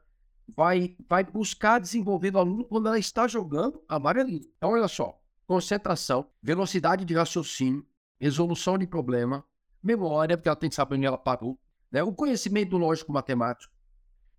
vai, 0.48 0.96
vai 1.08 1.24
buscar 1.24 1.78
desenvolver 1.78 2.32
no 2.32 2.38
aluno 2.38 2.64
quando 2.64 2.88
ela 2.88 2.98
está 2.98 3.26
jogando 3.26 3.82
amarelinho? 3.88 4.50
Então, 4.56 4.70
olha 4.70 4.88
só: 4.88 5.20
concentração, 5.46 6.28
velocidade 6.42 7.04
de 7.04 7.14
raciocínio, 7.14 7.86
resolução 8.18 8.78
de 8.78 8.86
problema, 8.86 9.44
memória, 9.82 10.36
porque 10.36 10.48
ela 10.48 10.56
tem 10.56 10.68
que 10.68 10.74
saber 10.74 10.96
onde 10.96 11.06
ela 11.06 11.18
parou, 11.18 11.58
né? 11.90 12.02
o 12.02 12.12
conhecimento 12.12 12.76
lógico-matemático, 12.76 13.72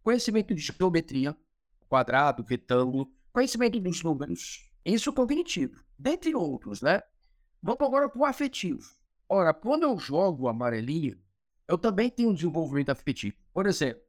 conhecimento 0.03 0.53
de 0.53 0.62
geometria, 0.62 1.35
quadrado, 1.88 2.43
retângulo, 2.43 3.12
conhecimento 3.31 3.79
dos 3.79 4.03
números, 4.03 4.69
isso 4.83 5.12
cognitivo, 5.12 5.83
dentre 5.97 6.35
outros, 6.35 6.81
né? 6.81 7.01
Vamos 7.62 7.81
agora 7.81 8.07
para 8.07 8.21
o 8.21 8.25
afetivo. 8.25 8.83
Ora, 9.27 9.53
quando 9.53 9.83
eu 9.83 9.97
jogo 9.97 10.47
amarelinho, 10.47 11.17
eu 11.67 11.77
também 11.77 12.09
tenho 12.09 12.29
um 12.29 12.33
desenvolvimento 12.33 12.91
afetivo. 12.91 13.35
Por 13.51 13.65
exemplo, 13.65 14.03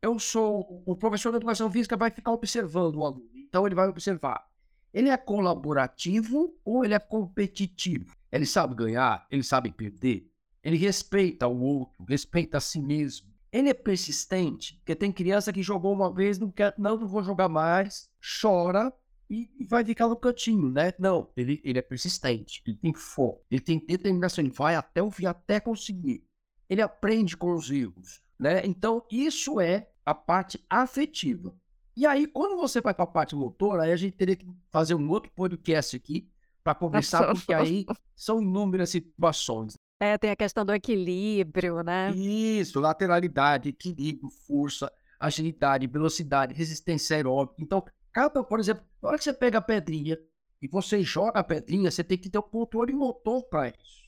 eu 0.00 0.18
sou 0.18 0.82
o 0.86 0.96
professor 0.96 1.30
de 1.30 1.36
educação 1.36 1.70
física 1.70 1.96
vai 1.96 2.10
ficar 2.10 2.32
observando 2.32 2.96
o 2.96 3.04
aluno. 3.04 3.28
Então 3.34 3.66
ele 3.66 3.74
vai 3.74 3.88
observar. 3.88 4.46
Ele 4.92 5.08
é 5.08 5.16
colaborativo 5.16 6.54
ou 6.64 6.84
ele 6.84 6.94
é 6.94 6.98
competitivo? 6.98 8.16
Ele 8.30 8.46
sabe 8.46 8.74
ganhar, 8.74 9.26
ele 9.30 9.42
sabe 9.42 9.70
perder. 9.70 10.30
Ele 10.62 10.76
respeita 10.76 11.46
o 11.46 11.60
outro, 11.60 12.04
respeita 12.08 12.58
a 12.58 12.60
si 12.60 12.80
mesmo. 12.80 13.28
Ele 13.50 13.70
é 13.70 13.74
persistente, 13.74 14.76
porque 14.76 14.94
tem 14.94 15.10
criança 15.10 15.52
que 15.52 15.62
jogou 15.62 15.92
uma 15.92 16.12
vez, 16.12 16.38
não 16.38 16.50
quer, 16.50 16.74
não, 16.76 16.98
não 16.98 17.08
vou 17.08 17.22
jogar 17.22 17.48
mais, 17.48 18.10
chora 18.42 18.92
e, 19.30 19.48
vai 19.66 19.84
ficar 19.84 20.06
no 20.06 20.16
cantinho, 20.16 20.70
né? 20.70 20.92
Não, 20.98 21.30
ele, 21.34 21.60
ele 21.64 21.78
é 21.78 21.82
persistente, 21.82 22.62
ele 22.66 22.76
tem 22.76 22.92
foco, 22.92 23.42
ele 23.50 23.60
tem 23.60 23.78
determinação, 23.78 24.44
ele 24.44 24.52
vai 24.52 24.74
até 24.74 25.02
o 25.02 25.10
fim, 25.10 25.24
até 25.24 25.60
conseguir 25.60 26.28
ele 26.68 26.82
aprende 26.82 27.36
com 27.36 27.54
os 27.54 27.70
erros, 27.70 28.20
né? 28.38 28.62
Então, 28.64 29.04
isso 29.10 29.60
é 29.60 29.88
a 30.04 30.14
parte 30.14 30.64
afetiva. 30.70 31.54
E 31.96 32.06
aí, 32.06 32.26
quando 32.26 32.56
você 32.56 32.80
vai 32.80 32.94
para 32.94 33.04
a 33.04 33.08
parte 33.08 33.34
motora, 33.34 33.82
aí 33.82 33.92
a 33.92 33.96
gente 33.96 34.16
teria 34.16 34.36
que 34.36 34.46
fazer 34.70 34.94
um 34.94 35.10
outro 35.10 35.30
podcast 35.32 35.96
aqui 35.96 36.28
para 36.62 36.74
conversar, 36.74 37.32
porque 37.34 37.52
aí 37.52 37.84
são 38.14 38.40
inúmeras 38.40 38.90
situações. 38.90 39.74
É, 40.00 40.16
tem 40.16 40.30
a 40.30 40.36
questão 40.36 40.64
do 40.64 40.72
equilíbrio, 40.72 41.82
né? 41.82 42.12
Isso, 42.12 42.78
lateralidade, 42.78 43.70
equilíbrio, 43.70 44.30
força, 44.46 44.92
agilidade, 45.18 45.88
velocidade, 45.88 46.54
resistência 46.54 47.16
aeróbica. 47.16 47.60
Então, 47.60 47.84
cada, 48.12 48.44
por 48.44 48.60
exemplo, 48.60 48.84
na 49.02 49.08
hora 49.08 49.18
que 49.18 49.24
você 49.24 49.32
pega 49.32 49.58
a 49.58 49.62
pedrinha 49.62 50.16
e 50.62 50.68
você 50.68 51.02
joga 51.02 51.40
a 51.40 51.44
pedrinha, 51.44 51.90
você 51.90 52.04
tem 52.04 52.16
que 52.16 52.30
ter 52.30 52.38
um 52.38 52.42
controle 52.42 52.92
motor 52.92 53.42
para 53.48 53.68
isso 53.70 54.07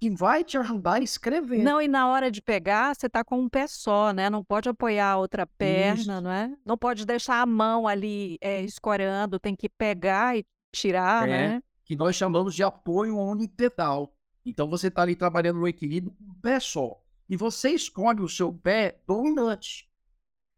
que 0.00 0.08
vai 0.08 0.42
te 0.42 0.56
ajudar 0.56 0.94
a 0.94 1.00
escrever. 1.00 1.62
Não, 1.62 1.80
e 1.80 1.86
na 1.86 2.08
hora 2.08 2.30
de 2.30 2.40
pegar, 2.40 2.96
você 2.96 3.06
tá 3.06 3.22
com 3.22 3.38
um 3.38 3.50
pé 3.50 3.66
só, 3.66 4.14
né? 4.14 4.30
Não 4.30 4.42
pode 4.42 4.66
apoiar 4.66 5.10
a 5.10 5.18
outra 5.18 5.46
perna, 5.46 6.00
Isso. 6.00 6.20
não 6.22 6.30
é? 6.30 6.56
Não 6.64 6.78
pode 6.78 7.04
deixar 7.04 7.42
a 7.42 7.46
mão 7.46 7.86
ali 7.86 8.38
é, 8.40 8.62
escorando, 8.62 9.38
tem 9.38 9.54
que 9.54 9.68
pegar 9.68 10.38
e 10.38 10.46
tirar, 10.72 11.28
é, 11.28 11.30
né? 11.30 11.62
Que 11.84 11.94
nós 11.94 12.16
chamamos 12.16 12.54
de 12.54 12.62
apoio 12.62 13.18
unipedal. 13.18 14.16
Então 14.44 14.70
você 14.70 14.90
tá 14.90 15.02
ali 15.02 15.14
trabalhando 15.14 15.60
no 15.60 15.68
equilíbrio 15.68 16.16
com 16.16 16.32
um 16.32 16.40
pé 16.40 16.58
só. 16.58 16.98
E 17.28 17.36
você 17.36 17.70
escolhe 17.70 18.22
o 18.22 18.28
seu 18.28 18.50
pé 18.50 18.98
dominante. 19.06 19.86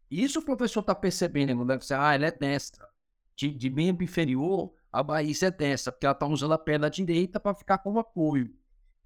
Isso 0.09 0.39
o 0.39 0.45
professor 0.45 0.83
tá 0.83 0.95
percebendo, 0.95 1.65
né? 1.65 1.77
Você, 1.77 1.93
ah, 1.93 2.13
ela 2.13 2.27
é 2.27 2.31
destra. 2.31 2.87
De, 3.35 3.49
de 3.49 3.69
membro 3.69 4.05
inferior, 4.05 4.73
a 4.89 5.03
Bahia 5.03 5.33
é 5.41 5.51
destra, 5.51 5.91
porque 5.91 6.05
ela 6.05 6.15
tá 6.15 6.25
usando 6.25 6.53
a 6.53 6.57
perna 6.57 6.89
direita 6.89 7.41
para 7.41 7.53
ficar 7.53 7.79
como 7.79 7.99
apoio. 7.99 8.55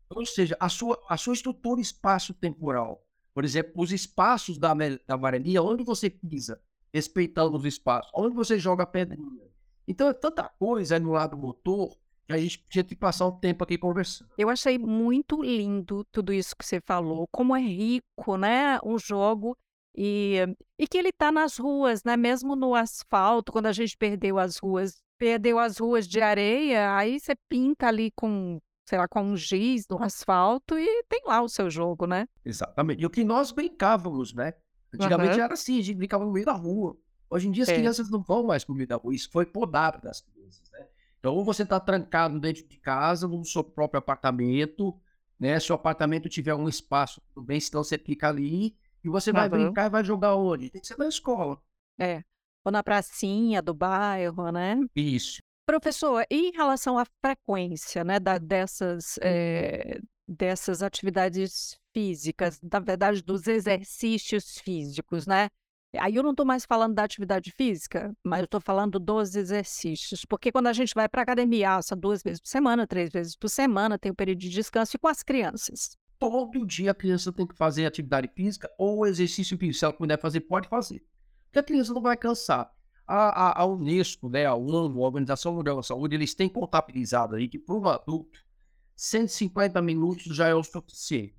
Ou 0.09 0.25
seja, 0.25 0.55
a 0.59 0.69
sua, 0.69 1.01
a 1.09 1.17
sua 1.17 1.33
estrutura 1.33 1.81
espaço-temporal. 1.81 3.03
Por 3.33 3.43
exemplo, 3.43 3.73
os 3.75 3.91
espaços 3.91 4.57
da, 4.57 4.73
da 4.73 5.13
amarelinha, 5.15 5.61
onde 5.61 5.83
você 5.83 6.09
pisa, 6.09 6.59
respeitando 6.93 7.55
os 7.55 7.65
espaços, 7.65 8.11
onde 8.15 8.35
você 8.35 8.57
joga 8.57 8.83
a 8.83 8.87
pedrinha. 8.87 9.47
Então 9.87 10.09
é 10.09 10.13
tanta 10.13 10.43
coisa 10.43 10.99
no 10.99 11.11
lado 11.11 11.37
motor 11.37 11.95
que 12.25 12.33
a 12.33 12.37
gente 12.37 12.63
tinha 12.69 12.83
que 12.83 12.95
passar 12.95 13.27
um 13.27 13.39
tempo 13.39 13.63
aqui 13.63 13.77
conversando. 13.77 14.29
Eu 14.37 14.49
achei 14.49 14.77
muito 14.77 15.41
lindo 15.41 16.03
tudo 16.11 16.33
isso 16.33 16.55
que 16.55 16.65
você 16.65 16.81
falou, 16.81 17.27
como 17.31 17.55
é 17.55 17.61
rico, 17.61 18.35
né, 18.37 18.79
um 18.83 18.99
jogo 18.99 19.55
e, 19.95 20.39
e 20.77 20.87
que 20.87 20.97
ele 20.97 21.09
está 21.09 21.31
nas 21.31 21.57
ruas, 21.57 22.03
né, 22.03 22.17
mesmo 22.17 22.55
no 22.55 22.75
asfalto, 22.75 23.51
quando 23.51 23.67
a 23.67 23.71
gente 23.71 23.95
perdeu 23.95 24.37
as 24.37 24.57
ruas, 24.57 25.01
perdeu 25.17 25.57
as 25.57 25.77
ruas 25.77 26.07
de 26.07 26.21
areia, 26.21 26.95
aí 26.95 27.19
você 27.19 27.33
pinta 27.49 27.87
ali 27.87 28.11
com 28.11 28.59
sei 28.87 28.97
lá, 28.97 29.07
com 29.07 29.21
um 29.21 29.35
giz 29.35 29.85
no 29.89 30.01
asfalto 30.01 30.79
e 30.79 31.03
tem 31.09 31.21
lá 31.25 31.41
o 31.41 31.49
seu 31.49 31.69
jogo, 31.69 32.07
né? 32.07 32.27
Exatamente. 32.45 33.01
E 33.01 33.05
o 33.05 33.09
que 33.09 33.23
nós 33.23 33.51
brincávamos, 33.51 34.33
né? 34.33 34.53
Antigamente 34.93 35.37
uhum. 35.37 35.43
era 35.43 35.53
assim, 35.53 35.79
a 35.79 35.83
gente 35.83 35.97
brincava 35.97 36.23
no 36.23 36.31
meio 36.31 36.45
da 36.45 36.53
rua. 36.53 36.97
Hoje 37.29 37.49
em 37.49 37.51
dia 37.51 37.63
as 37.63 37.69
é. 37.69 37.75
crianças 37.75 38.09
não 38.09 38.21
vão 38.21 38.43
mais 38.43 38.63
pro 38.63 38.73
meio 38.73 38.87
da 38.87 38.95
rua. 38.95 39.13
Isso 39.13 39.29
foi 39.29 39.45
podado 39.45 40.01
das 40.01 40.21
crianças, 40.21 40.63
né? 40.71 40.87
Então, 41.19 41.35
ou 41.35 41.43
você 41.43 41.63
está 41.63 41.79
trancado 41.79 42.39
dentro 42.39 42.65
de 42.65 42.77
casa, 42.77 43.27
no 43.27 43.43
seu 43.43 43.63
próprio 43.63 43.99
apartamento, 43.99 44.97
né? 45.37 45.59
Se 45.59 45.69
o 45.71 45.75
apartamento 45.75 46.29
tiver 46.29 46.55
um 46.55 46.69
espaço, 46.69 47.21
tudo 47.33 47.45
bem, 47.45 47.59
senão 47.59 47.83
você 47.83 47.97
fica 47.97 48.29
ali 48.29 48.77
e 49.03 49.09
você 49.09 49.33
vai 49.33 49.49
uhum. 49.49 49.65
brincar 49.65 49.87
e 49.87 49.89
vai 49.89 50.03
jogar 50.05 50.35
onde? 50.35 50.69
Tem 50.69 50.79
que 50.79 50.87
ser 50.87 50.97
na 50.97 51.09
escola. 51.09 51.61
É. 51.99 52.23
Ou 52.63 52.71
na 52.71 52.81
pracinha 52.81 53.61
do 53.61 53.73
bairro, 53.73 54.49
né? 54.49 54.79
Isso. 54.95 55.41
Professor, 55.67 56.25
e 56.31 56.47
em 56.47 56.51
relação 56.53 56.97
à 56.97 57.03
frequência, 57.21 58.01
né, 58.01 58.21
da, 58.21 58.37
dessas, 58.37 59.19
é, 59.21 59.99
dessas 60.25 60.81
atividades 60.81 61.77
físicas, 61.93 62.57
na 62.63 62.79
verdade, 62.79 63.21
dos 63.21 63.45
exercícios 63.47 64.59
físicos, 64.59 65.27
né? 65.27 65.49
Aí 65.99 66.15
eu 66.15 66.23
não 66.23 66.31
estou 66.31 66.45
mais 66.45 66.63
falando 66.63 66.95
da 66.95 67.03
atividade 67.03 67.51
física, 67.51 68.15
mas 68.23 68.39
eu 68.39 68.45
estou 68.45 68.61
falando 68.61 68.97
dos 68.97 69.35
exercícios. 69.35 70.23
Porque 70.23 70.53
quando 70.53 70.67
a 70.67 70.73
gente 70.73 70.93
vai 70.95 71.09
para 71.09 71.21
a 71.21 71.23
academia, 71.23 71.81
são 71.81 71.97
duas 71.97 72.23
vezes 72.23 72.39
por 72.39 72.47
semana, 72.47 72.87
três 72.87 73.09
vezes 73.09 73.35
por 73.35 73.49
semana, 73.49 73.99
tem 73.99 74.09
o 74.09 74.13
um 74.13 74.15
período 74.15 74.39
de 74.39 74.49
descanso, 74.49 74.95
e 74.95 74.99
com 74.99 75.09
as 75.09 75.21
crianças? 75.21 75.97
Todo 76.17 76.65
dia 76.65 76.91
a 76.91 76.95
criança 76.95 77.33
tem 77.33 77.45
que 77.45 77.57
fazer 77.57 77.85
atividade 77.85 78.29
física 78.33 78.71
ou 78.77 79.05
exercício 79.05 79.57
físico. 79.57 79.79
Se 79.79 79.83
ela 79.83 79.93
puder 79.93 80.17
fazer, 80.17 80.39
pode 80.39 80.69
fazer. 80.69 81.05
Porque 81.47 81.59
a 81.59 81.63
criança 81.63 81.93
não 81.93 82.01
vai 82.01 82.15
cansar 82.15 82.73
a, 83.07 83.29
a, 83.29 83.61
a 83.61 83.65
Unesco, 83.65 84.29
né, 84.29 84.45
a 84.45 84.53
ONU, 84.53 85.01
a 85.01 85.07
Organização 85.07 85.55
Mundial 85.55 85.77
da 85.77 85.83
Saúde, 85.83 86.15
eles 86.15 86.35
têm 86.35 86.49
contabilizado 86.49 87.35
aí 87.35 87.47
que 87.47 87.57
para 87.57 87.75
um 87.75 87.87
adulto, 87.87 88.45
150 88.95 89.81
minutos 89.81 90.35
já 90.35 90.47
é 90.47 90.53
o 90.53 90.63
suficiente. 90.63 91.35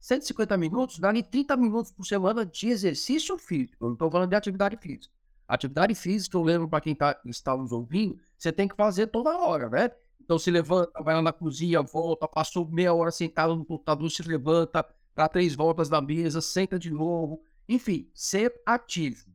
150 0.00 0.56
minutos 0.56 0.98
dá 0.98 1.12
30 1.12 1.56
minutos 1.56 1.92
por 1.92 2.04
semana 2.04 2.44
de 2.44 2.68
exercício 2.68 3.38
físico. 3.38 3.84
Eu 3.84 3.88
não 3.88 3.92
estou 3.94 4.10
falando 4.10 4.30
de 4.30 4.36
atividade 4.36 4.76
física. 4.76 5.12
Atividade 5.46 5.94
física, 5.94 6.36
eu 6.36 6.42
lembro 6.42 6.68
para 6.68 6.80
quem 6.80 6.94
tá, 6.94 7.18
está 7.24 7.56
nos 7.56 7.72
ouvindo, 7.72 8.18
você 8.36 8.52
tem 8.52 8.68
que 8.68 8.76
fazer 8.76 9.08
toda 9.08 9.36
hora, 9.36 9.68
né? 9.68 9.90
Então 10.20 10.38
se 10.38 10.50
levanta, 10.50 11.02
vai 11.02 11.14
lá 11.14 11.22
na 11.22 11.32
cozinha, 11.32 11.82
volta, 11.82 12.28
passou 12.28 12.68
meia 12.68 12.94
hora 12.94 13.10
sentado 13.10 13.56
no 13.56 13.64
computador, 13.64 14.08
se 14.10 14.22
levanta, 14.22 14.86
dá 15.14 15.28
três 15.28 15.54
voltas 15.54 15.90
na 15.90 16.00
mesa, 16.00 16.40
senta 16.40 16.78
de 16.78 16.90
novo. 16.90 17.42
Enfim, 17.68 18.08
ser 18.14 18.54
ativo. 18.64 19.26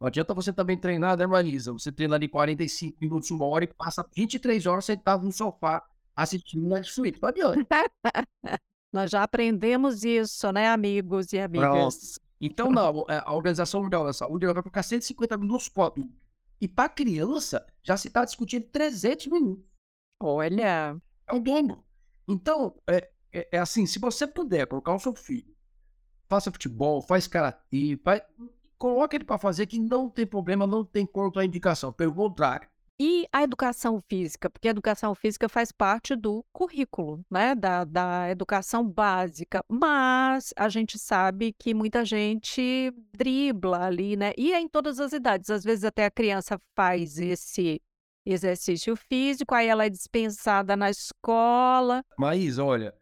Não 0.00 0.06
adianta 0.06 0.32
você 0.32 0.52
também 0.52 0.76
treinar, 0.76 1.16
né, 1.16 1.26
Marisa? 1.26 1.72
Você 1.72 1.90
treina 1.90 2.14
ali 2.14 2.28
45 2.28 2.98
minutos, 3.00 3.30
uma 3.30 3.46
hora 3.46 3.64
e 3.64 3.66
passa 3.66 4.06
23 4.14 4.64
horas 4.66 4.84
sentado 4.84 5.24
no 5.24 5.32
sofá 5.32 5.84
assistindo 6.14 6.68
Netflix. 6.68 7.20
Não 7.20 7.28
adianta. 7.28 7.66
Nós 8.92 9.10
já 9.10 9.22
aprendemos 9.22 10.04
isso, 10.04 10.50
né, 10.52 10.68
amigos 10.68 11.32
e 11.32 11.38
amigas? 11.38 11.68
Pronto. 11.68 12.28
Então, 12.40 12.70
não, 12.70 13.04
é, 13.08 13.20
a 13.24 13.34
Organização 13.34 13.82
Mundial 13.82 14.04
da 14.04 14.12
Saúde 14.12 14.46
vai 14.46 14.62
ficar 14.62 14.82
150 14.82 15.36
minutos 15.36 15.70
adulto. 15.76 16.08
E 16.60 16.66
para 16.66 16.88
criança, 16.88 17.66
já 17.82 17.96
se 17.96 18.08
está 18.08 18.24
discutindo 18.24 18.64
300 18.68 19.26
minutos. 19.26 19.64
Olha. 20.20 20.96
É 21.26 21.34
o 21.34 21.40
dobro. 21.40 21.84
Então, 22.26 22.74
é, 22.88 23.10
é, 23.32 23.48
é, 23.52 23.58
assim, 23.58 23.86
se 23.86 23.98
você 23.98 24.26
puder 24.26 24.66
colocar 24.66 24.94
o 24.94 24.98
seu 24.98 25.14
filho, 25.14 25.54
faça 26.28 26.50
futebol, 26.50 27.00
faz 27.02 27.26
karatê, 27.26 27.98
faz, 28.02 28.22
coloca 28.78 29.16
ele 29.16 29.24
para 29.24 29.38
fazer 29.38 29.66
que 29.66 29.78
não 29.78 30.08
tem 30.08 30.26
problema, 30.26 30.66
não 30.66 30.84
tem 30.84 31.04
contraindicação, 31.04 31.92
pelo 31.92 32.14
contrário. 32.14 32.68
E 33.00 33.28
a 33.32 33.44
educação 33.44 34.02
física, 34.08 34.50
porque 34.50 34.66
a 34.66 34.72
educação 34.72 35.14
física 35.14 35.48
faz 35.48 35.70
parte 35.70 36.16
do 36.16 36.44
currículo, 36.52 37.24
né, 37.30 37.54
da, 37.54 37.84
da 37.84 38.28
educação 38.28 38.84
básica, 38.84 39.64
mas 39.68 40.52
a 40.56 40.68
gente 40.68 40.98
sabe 40.98 41.54
que 41.56 41.72
muita 41.72 42.04
gente 42.04 42.92
dribla 43.16 43.84
ali, 43.84 44.16
né, 44.16 44.32
e 44.36 44.52
é 44.52 44.60
em 44.60 44.66
todas 44.66 44.98
as 44.98 45.12
idades, 45.12 45.48
às 45.48 45.62
vezes 45.62 45.84
até 45.84 46.06
a 46.06 46.10
criança 46.10 46.60
faz 46.74 47.20
esse 47.20 47.80
exercício 48.26 48.96
físico, 48.96 49.54
aí 49.54 49.68
ela 49.68 49.84
é 49.86 49.90
dispensada 49.90 50.76
na 50.76 50.90
escola. 50.90 52.04
Mas, 52.18 52.58
olha, 52.58 52.92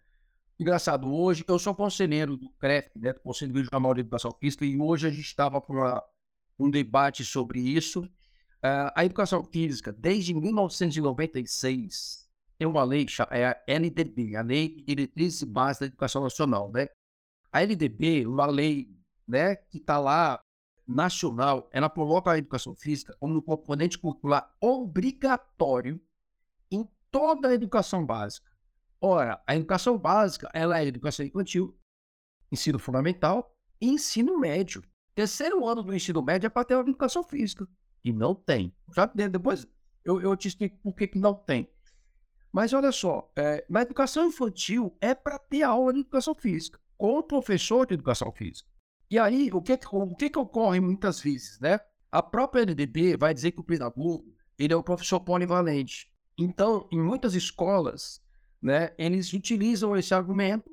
Engraçado, 0.59 1.13
hoje 1.13 1.45
eu 1.47 1.59
sou 1.59 1.75
conselheiro 1.75 2.35
do 2.35 2.49
CREF, 2.53 2.89
né, 2.97 3.13
do 3.13 3.21
Conselho 3.21 3.53
Regional 3.53 3.93
de 3.93 4.01
Educação 4.01 4.33
Física, 4.41 4.65
e 4.65 4.81
hoje 4.81 5.07
a 5.07 5.11
gente 5.11 5.27
estava 5.27 5.61
com 5.61 5.75
um 6.59 6.71
debate 6.71 7.27
sobre 7.27 7.61
isso. 7.61 8.01
Uh, 8.01 8.89
a 8.95 9.05
educação 9.05 9.45
física, 9.45 9.93
desde 9.93 10.33
1996, 10.33 12.27
tem 12.57 12.67
uma 12.67 12.83
lei, 12.85 13.05
é 13.31 13.49
a 13.49 13.63
LDB, 13.67 14.35
a 14.35 14.41
Lei 14.41 14.71
de 14.71 14.83
Diretrizes 14.83 15.43
e 15.43 15.47
da 15.47 15.77
Educação 15.83 16.23
Nacional, 16.23 16.73
né? 16.73 16.89
A 17.53 17.61
LDB, 17.61 18.27
uma 18.27 18.47
lei 18.47 18.89
né, 19.29 19.57
que 19.57 19.77
está 19.77 19.99
lá 19.99 20.41
nacional, 20.89 21.69
ela 21.71 21.91
coloca 21.91 22.31
a 22.31 22.39
educação 22.39 22.75
física 22.75 23.15
como 23.21 23.37
um 23.37 23.43
componente 23.43 23.99
curricular 23.99 24.51
obrigatório 24.59 26.01
em 26.71 26.89
toda 27.11 27.49
a 27.49 27.55
educação 27.55 28.07
básica. 28.07 28.56
Ora, 29.01 29.43
a 29.47 29.55
educação 29.55 29.99
básica 29.99 30.51
ela 30.55 30.81
é 30.81 30.87
educação 30.87 31.25
infantil, 31.25 31.79
ensino 32.51 32.79
fundamental 32.79 33.55
e 33.81 33.89
ensino 33.89 34.39
médio. 34.39 34.83
Terceiro 35.15 35.67
ano 35.67 35.83
do 35.83 35.95
ensino 35.95 36.23
médio 36.23 36.47
é 36.47 36.51
para 36.51 36.65
ter 36.65 36.75
uma 36.75 36.83
educação 36.83 37.23
física. 37.23 37.67
E 38.05 38.13
não 38.13 38.35
tem. 38.35 38.75
Já 38.95 39.07
depois 39.07 39.67
eu, 40.05 40.21
eu 40.21 40.37
te 40.37 40.49
explico 40.49 40.79
por 40.83 40.95
que, 40.95 41.09
que 41.09 41.19
não 41.19 41.35
tem. 41.35 41.69
Mas 42.53 42.73
olha 42.73 42.93
só, 42.93 43.31
é, 43.37 43.67
na 43.69 43.83
educação 43.83 44.27
infantil 44.27 44.97
é 45.01 45.15
para 45.15 45.39
ter 45.39 45.63
aula 45.63 45.93
de 45.93 46.01
educação 46.01 46.35
física, 46.35 46.81
com 46.97 47.19
o 47.19 47.23
professor 47.23 47.87
de 47.87 47.95
educação 47.95 48.33
física. 48.33 48.69
E 49.11 49.19
aí, 49.19 49.51
o 49.53 49.61
que, 49.61 49.79
o 49.93 50.17
que, 50.17 50.31
que 50.31 50.39
ocorre 50.39 50.81
muitas 50.81 51.21
vezes, 51.21 51.61
né? 51.61 51.79
A 52.11 52.23
própria 52.23 52.63
LDB 52.63 53.17
vai 53.17 53.35
dizer 53.35 53.53
que 53.53 53.61
o 53.61 53.65
pedagogo 53.65 54.25
ele 54.59 54.73
é 54.73 54.77
um 54.77 54.83
professor 54.83 55.21
polivalente. 55.21 56.11
Então, 56.39 56.89
em 56.91 57.01
muitas 57.01 57.35
escolas, 57.35 58.23
né, 58.67 58.91
eles 58.99 59.33
utilizam 59.33 59.97
esse 59.97 60.13
argumento 60.13 60.69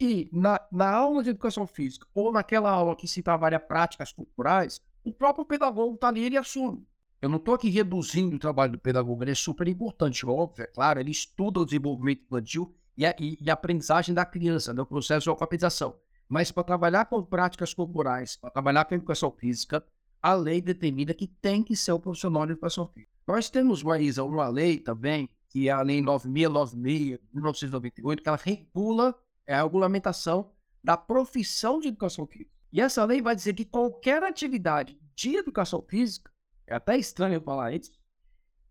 e 0.00 0.26
na, 0.32 0.58
na 0.72 0.90
aula 0.90 1.22
de 1.22 1.28
educação 1.28 1.66
física 1.66 2.06
ou 2.14 2.32
naquela 2.32 2.70
aula 2.70 2.96
que 2.96 3.06
se 3.06 3.22
trabalha 3.22 3.60
práticas 3.60 4.10
culturais, 4.10 4.80
o 5.04 5.12
próprio 5.12 5.44
pedagogo 5.44 5.96
está 5.96 6.08
ali 6.08 6.24
ele 6.24 6.38
assume. 6.38 6.86
Eu 7.20 7.28
não 7.28 7.36
estou 7.36 7.54
aqui 7.54 7.68
reduzindo 7.68 8.36
o 8.36 8.38
trabalho 8.38 8.72
do 8.72 8.78
pedagogo, 8.78 9.22
ele 9.22 9.32
é 9.32 9.34
super 9.34 9.68
importante, 9.68 10.24
óbvio, 10.24 10.64
é 10.64 10.66
claro, 10.66 10.98
ele 10.98 11.10
estuda 11.10 11.60
o 11.60 11.64
desenvolvimento 11.66 12.22
infantil 12.24 12.74
e 12.96 13.04
a, 13.04 13.14
e, 13.20 13.38
a 13.50 13.52
aprendizagem 13.52 14.14
da 14.14 14.24
criança, 14.24 14.72
né, 14.72 14.82
processo 14.86 15.24
de 15.24 15.28
alfabetização. 15.28 15.94
Mas 16.26 16.50
para 16.50 16.64
trabalhar 16.64 17.04
com 17.04 17.22
práticas 17.22 17.74
corporais, 17.74 18.36
para 18.36 18.50
trabalhar 18.50 18.86
com 18.86 18.94
educação 18.94 19.30
física, 19.30 19.84
a 20.22 20.32
lei 20.32 20.62
determina 20.62 21.12
que 21.12 21.26
tem 21.26 21.62
que 21.62 21.76
ser 21.76 21.92
o 21.92 22.00
profissional 22.00 22.46
de 22.46 22.52
educação 22.52 22.86
física. 22.86 23.12
Nós 23.26 23.50
temos, 23.50 23.82
uma 23.82 24.48
lei 24.48 24.78
também, 24.78 25.28
que 25.48 25.68
é 25.68 25.72
a 25.72 25.82
Lei 25.82 26.00
9696 26.02 27.18
de 27.20 27.34
1998, 27.34 28.22
que 28.22 28.28
ela 28.28 28.38
regula 28.42 29.14
é 29.46 29.54
a 29.54 29.62
regulamentação 29.62 30.52
da 30.82 30.96
profissão 30.96 31.78
de 31.78 31.88
educação 31.88 32.26
física. 32.26 32.50
E 32.72 32.80
essa 32.80 33.04
lei 33.04 33.22
vai 33.22 33.34
dizer 33.34 33.54
que 33.54 33.64
qualquer 33.64 34.22
atividade 34.22 34.98
de 35.14 35.36
educação 35.36 35.82
física, 35.88 36.30
é 36.66 36.74
até 36.74 36.96
estranho 36.96 37.40
falar 37.40 37.72
isso, 37.72 37.92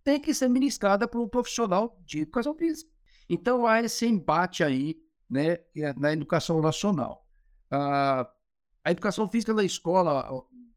tem 0.03 0.19
que 0.19 0.33
ser 0.33 0.47
ministrada 0.47 1.07
por 1.07 1.19
um 1.19 1.27
profissional 1.27 1.99
de 2.05 2.21
educação 2.21 2.55
física. 2.55 2.91
Então 3.27 3.65
há 3.65 3.81
esse 3.81 4.05
embate 4.05 4.63
aí 4.63 5.01
né, 5.29 5.59
é 5.75 5.93
na 5.97 6.13
educação 6.13 6.61
nacional. 6.61 7.27
Uh, 7.71 8.27
a 8.83 8.91
educação 8.91 9.27
física 9.27 9.53
na 9.53 9.63
escola, 9.63 10.29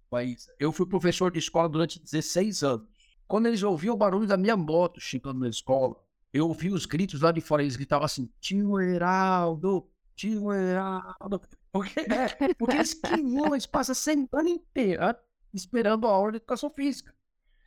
país, 0.09 0.49
eu 0.59 0.73
fui 0.73 0.87
professor 0.87 1.31
de 1.31 1.39
escola 1.39 1.69
durante 1.69 2.03
16 2.03 2.63
anos. 2.63 2.89
Quando 3.29 3.47
eles 3.47 3.63
ouviam 3.63 3.95
o 3.95 3.99
barulho 3.99 4.27
da 4.27 4.39
minha 4.39 4.57
moto 4.57 4.99
chegando 4.99 5.41
na 5.41 5.49
escola, 5.51 5.95
eu 6.33 6.49
ouvi 6.49 6.71
os 6.71 6.87
gritos 6.87 7.21
lá 7.21 7.31
de 7.31 7.43
fora, 7.43 7.63
eles 7.63 7.77
gritavam 7.77 8.07
assim, 8.07 8.31
tio 8.41 8.81
Heraldo, 8.81 9.87
tio 10.17 10.51
Heraldo. 10.51 11.41
Porque, 11.71 12.01
é, 12.01 12.55
porque 12.55 12.77
eles 12.77 12.95
queriam, 12.95 13.49
eles 13.49 13.67
passam 13.67 13.93
a 13.93 13.95
semana 13.95 14.49
inteira 14.49 15.23
esperando 15.53 16.07
a 16.07 16.11
hora 16.11 16.33
de 16.33 16.37
educação 16.39 16.71
física. 16.71 17.15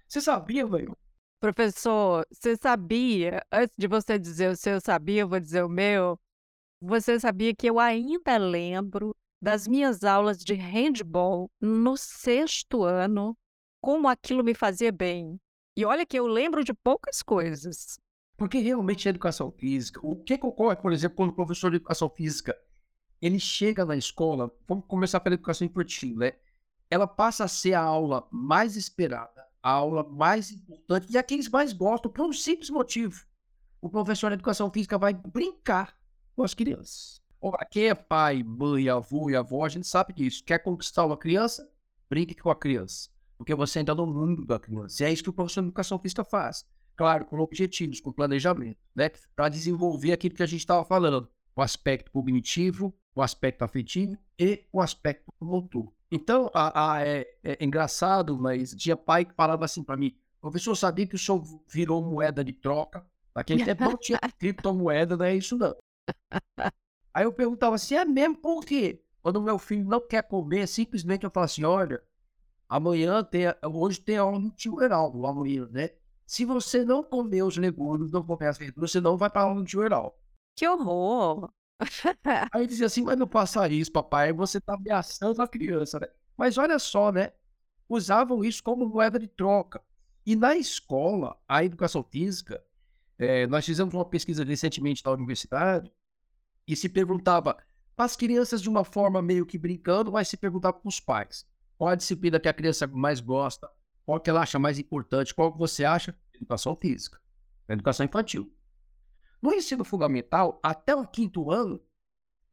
Você 0.07 0.19
sabia, 0.19 0.65
velho? 0.65 0.97
Professor, 1.39 2.25
você 2.31 2.57
sabia, 2.57 3.45
antes 3.51 3.73
de 3.77 3.87
você 3.87 4.17
dizer 4.17 4.49
o 4.49 4.55
seu 4.55 4.81
sabia, 4.81 5.21
eu 5.21 5.29
vou 5.29 5.39
dizer 5.39 5.63
o 5.63 5.69
meu, 5.69 6.19
você 6.79 7.19
sabia 7.19 7.53
que 7.55 7.67
eu 7.67 7.79
ainda 7.79 8.37
lembro 8.37 9.15
das 9.39 9.67
minhas 9.67 10.03
aulas 10.03 10.43
de 10.43 10.55
handball 10.55 11.51
no 11.59 11.95
sexto 11.95 12.83
ano, 12.83 13.37
como 13.79 14.07
aquilo 14.07 14.43
me 14.43 14.55
fazia 14.55 14.91
bem. 14.91 15.39
E 15.75 15.85
olha 15.85 16.05
que 16.05 16.17
eu 16.17 16.27
lembro 16.27 16.63
de 16.63 16.73
poucas 16.73 17.21
coisas. 17.21 17.97
Porque 18.35 18.57
realmente 18.57 19.07
a 19.07 19.11
educação 19.11 19.51
física, 19.51 19.99
o 20.03 20.15
que, 20.15 20.33
ocorre, 20.41 20.75
por 20.75 20.91
exemplo, 20.91 21.15
quando 21.15 21.29
o 21.29 21.35
professor 21.35 21.69
de 21.69 21.77
educação 21.77 22.09
física 22.09 22.57
ele 23.21 23.39
chega 23.39 23.85
na 23.85 23.95
escola, 23.95 24.51
vamos 24.67 24.85
começar 24.87 25.19
pela 25.19 25.35
educação 25.35 25.67
infantil, 25.67 26.17
né? 26.17 26.33
Ela 26.89 27.05
passa 27.05 27.43
a 27.43 27.47
ser 27.47 27.75
a 27.75 27.81
aula 27.81 28.27
mais 28.31 28.75
esperada, 28.75 29.45
a 29.61 29.69
aula 29.69 30.03
mais 30.03 30.51
importante 30.51 31.07
e 31.11 31.17
a 31.17 31.23
que 31.23 31.35
eles 31.35 31.47
mais 31.47 31.71
gostam, 31.71 32.11
por 32.11 32.25
um 32.25 32.33
simples 32.33 32.71
motivo. 32.71 33.23
O 33.79 33.89
professor 33.89 34.29
de 34.29 34.33
educação 34.33 34.71
física 34.71 34.97
vai 34.97 35.13
brincar 35.13 35.95
com 36.35 36.43
as 36.43 36.55
crianças. 36.55 37.21
Ora, 37.39 37.63
quem 37.65 37.89
é 37.89 37.95
pai, 37.95 38.41
mãe, 38.43 38.89
avô 38.89 39.29
e 39.29 39.35
avó, 39.35 39.65
a 39.65 39.69
gente 39.69 39.87
sabe 39.87 40.13
disso. 40.13 40.43
Quer 40.43 40.59
conquistar 40.59 41.05
uma 41.05 41.17
criança? 41.17 41.71
Brinque 42.09 42.33
com 42.33 42.49
a 42.49 42.55
criança. 42.55 43.10
Porque 43.41 43.55
você 43.55 43.79
ainda 43.79 43.95
no 43.95 44.05
mundo 44.05 44.45
da 44.45 44.59
criança. 44.59 45.01
E 45.01 45.07
é 45.07 45.11
isso 45.11 45.23
que 45.23 45.29
o 45.31 45.33
professor 45.33 45.61
de 45.61 45.69
educação 45.69 45.97
física 45.97 46.23
faz. 46.23 46.63
Claro, 46.95 47.25
com 47.25 47.39
objetivos, 47.39 47.99
com 47.99 48.11
planejamento, 48.11 48.77
né? 48.95 49.09
Para 49.35 49.49
desenvolver 49.49 50.11
aquilo 50.11 50.35
que 50.35 50.43
a 50.43 50.45
gente 50.45 50.59
estava 50.59 50.85
falando. 50.85 51.27
O 51.55 51.61
aspecto 51.63 52.11
cognitivo, 52.11 52.93
o 53.15 53.21
aspecto 53.21 53.63
afetivo 53.63 54.15
e 54.37 54.63
o 54.71 54.79
aspecto 54.79 55.33
motor. 55.41 55.91
Então, 56.11 56.51
a, 56.53 56.93
a, 56.93 57.01
é, 57.01 57.25
é, 57.43 57.65
engraçado, 57.65 58.37
mas 58.37 58.75
tinha 58.75 58.95
pai 58.95 59.25
que 59.25 59.33
falava 59.33 59.65
assim 59.65 59.83
para 59.83 59.97
mim, 59.97 60.15
professor, 60.39 60.75
sabia 60.75 61.07
que 61.07 61.15
o 61.15 61.19
senhor 61.19 61.43
virou 61.67 61.99
moeda 61.99 62.43
de 62.43 62.53
troca? 62.53 63.03
Naquele 63.33 63.65
tempo 63.65 63.85
não 63.85 63.97
tinha 63.97 64.19
criptomoeda, 64.37 65.17
não 65.17 65.25
é 65.25 65.35
isso 65.35 65.57
não. 65.57 65.75
Aí 67.11 67.23
eu 67.23 67.33
perguntava 67.33 67.73
assim, 67.73 67.95
é 67.95 68.05
mesmo 68.05 68.37
por 68.37 68.63
quê? 68.63 69.01
Quando 69.19 69.41
meu 69.41 69.57
filho 69.57 69.83
não 69.83 69.99
quer 69.99 70.21
comer, 70.21 70.67
simplesmente 70.67 71.23
eu 71.23 71.31
falo 71.31 71.45
assim, 71.45 71.63
olha, 71.63 72.03
amanhã 72.71 73.21
tem, 73.21 73.43
hoje 73.63 73.99
tem 73.99 74.17
aula 74.17 74.39
no 74.39 74.49
tio 74.49 74.81
Heraldo, 74.81 75.25
amanhã, 75.27 75.67
né? 75.69 75.89
Se 76.25 76.45
você 76.45 76.85
não 76.85 77.03
comer 77.03 77.43
os 77.43 77.57
legumes, 77.57 78.11
não 78.11 78.23
comer 78.23 78.47
as 78.47 78.57
verduras, 78.57 78.91
você 78.91 79.01
não 79.01 79.17
vai 79.17 79.29
para 79.29 79.41
aula 79.41 79.55
no 79.55 79.65
tio 79.65 79.83
Heraldo. 79.83 80.13
Que 80.55 80.65
horror! 80.65 81.51
Aí 82.53 82.65
dizia 82.65 82.85
assim, 82.85 83.01
mas 83.03 83.17
não 83.17 83.27
faça 83.27 83.67
isso, 83.67 83.91
papai, 83.91 84.31
você 84.31 84.59
está 84.59 84.75
ameaçando 84.75 85.41
a 85.41 85.47
criança, 85.47 85.99
né? 85.99 86.07
Mas 86.37 86.57
olha 86.57 86.79
só, 86.79 87.11
né? 87.11 87.33
Usavam 87.89 88.41
isso 88.43 88.63
como 88.63 88.87
moeda 88.87 89.19
de 89.19 89.27
troca. 89.27 89.83
E 90.25 90.33
na 90.33 90.55
escola, 90.55 91.37
a 91.49 91.65
educação 91.65 92.03
física, 92.03 92.63
é, 93.19 93.45
nós 93.47 93.65
fizemos 93.65 93.93
uma 93.93 94.05
pesquisa 94.05 94.45
recentemente 94.45 95.03
na 95.03 95.11
universidade, 95.11 95.91
e 96.65 96.75
se 96.75 96.87
perguntava 96.87 97.57
para 97.97 98.05
as 98.05 98.15
crianças 98.15 98.61
de 98.61 98.69
uma 98.69 98.85
forma 98.85 99.21
meio 99.21 99.45
que 99.45 99.57
brincando, 99.57 100.11
mas 100.11 100.29
se 100.29 100.37
perguntava 100.37 100.79
para 100.79 100.87
os 100.87 101.01
pais. 101.01 101.45
Qual 101.81 101.89
a 101.89 101.95
disciplina 101.95 102.39
que 102.39 102.47
a 102.47 102.53
criança 102.53 102.85
mais 102.85 103.19
gosta? 103.19 103.67
Qual 104.05 104.19
que 104.19 104.29
ela 104.29 104.41
acha 104.41 104.59
mais 104.59 104.77
importante? 104.77 105.33
Qual 105.33 105.51
que 105.51 105.57
você 105.57 105.83
acha? 105.83 106.15
Educação 106.31 106.75
física. 106.75 107.19
Educação 107.67 108.05
infantil. 108.05 108.55
No 109.41 109.51
ensino 109.51 109.83
fundamental, 109.83 110.59
até 110.61 110.95
o 110.95 111.07
quinto 111.07 111.49
ano, 111.49 111.81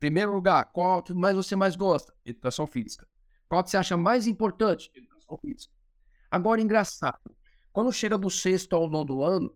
primeiro 0.01 0.33
lugar, 0.33 0.73
qual 0.73 1.03
que 1.03 1.13
mais 1.13 1.37
você 1.37 1.55
mais 1.55 1.77
gosta? 1.77 2.15
Educação 2.25 2.67
física. 2.67 3.07
Qual 3.51 3.63
que 3.63 3.69
você 3.69 3.77
acha 3.77 3.99
mais 3.99 4.27
importante? 4.27 4.91
Educação 4.95 5.37
física. 5.37 5.75
Agora, 6.31 6.63
engraçado, 6.63 7.21
quando 7.71 7.93
chega 7.93 8.17
do 8.17 8.31
sexto 8.31 8.75
ao 8.75 8.89
nono 8.89 9.23
ano, 9.23 9.55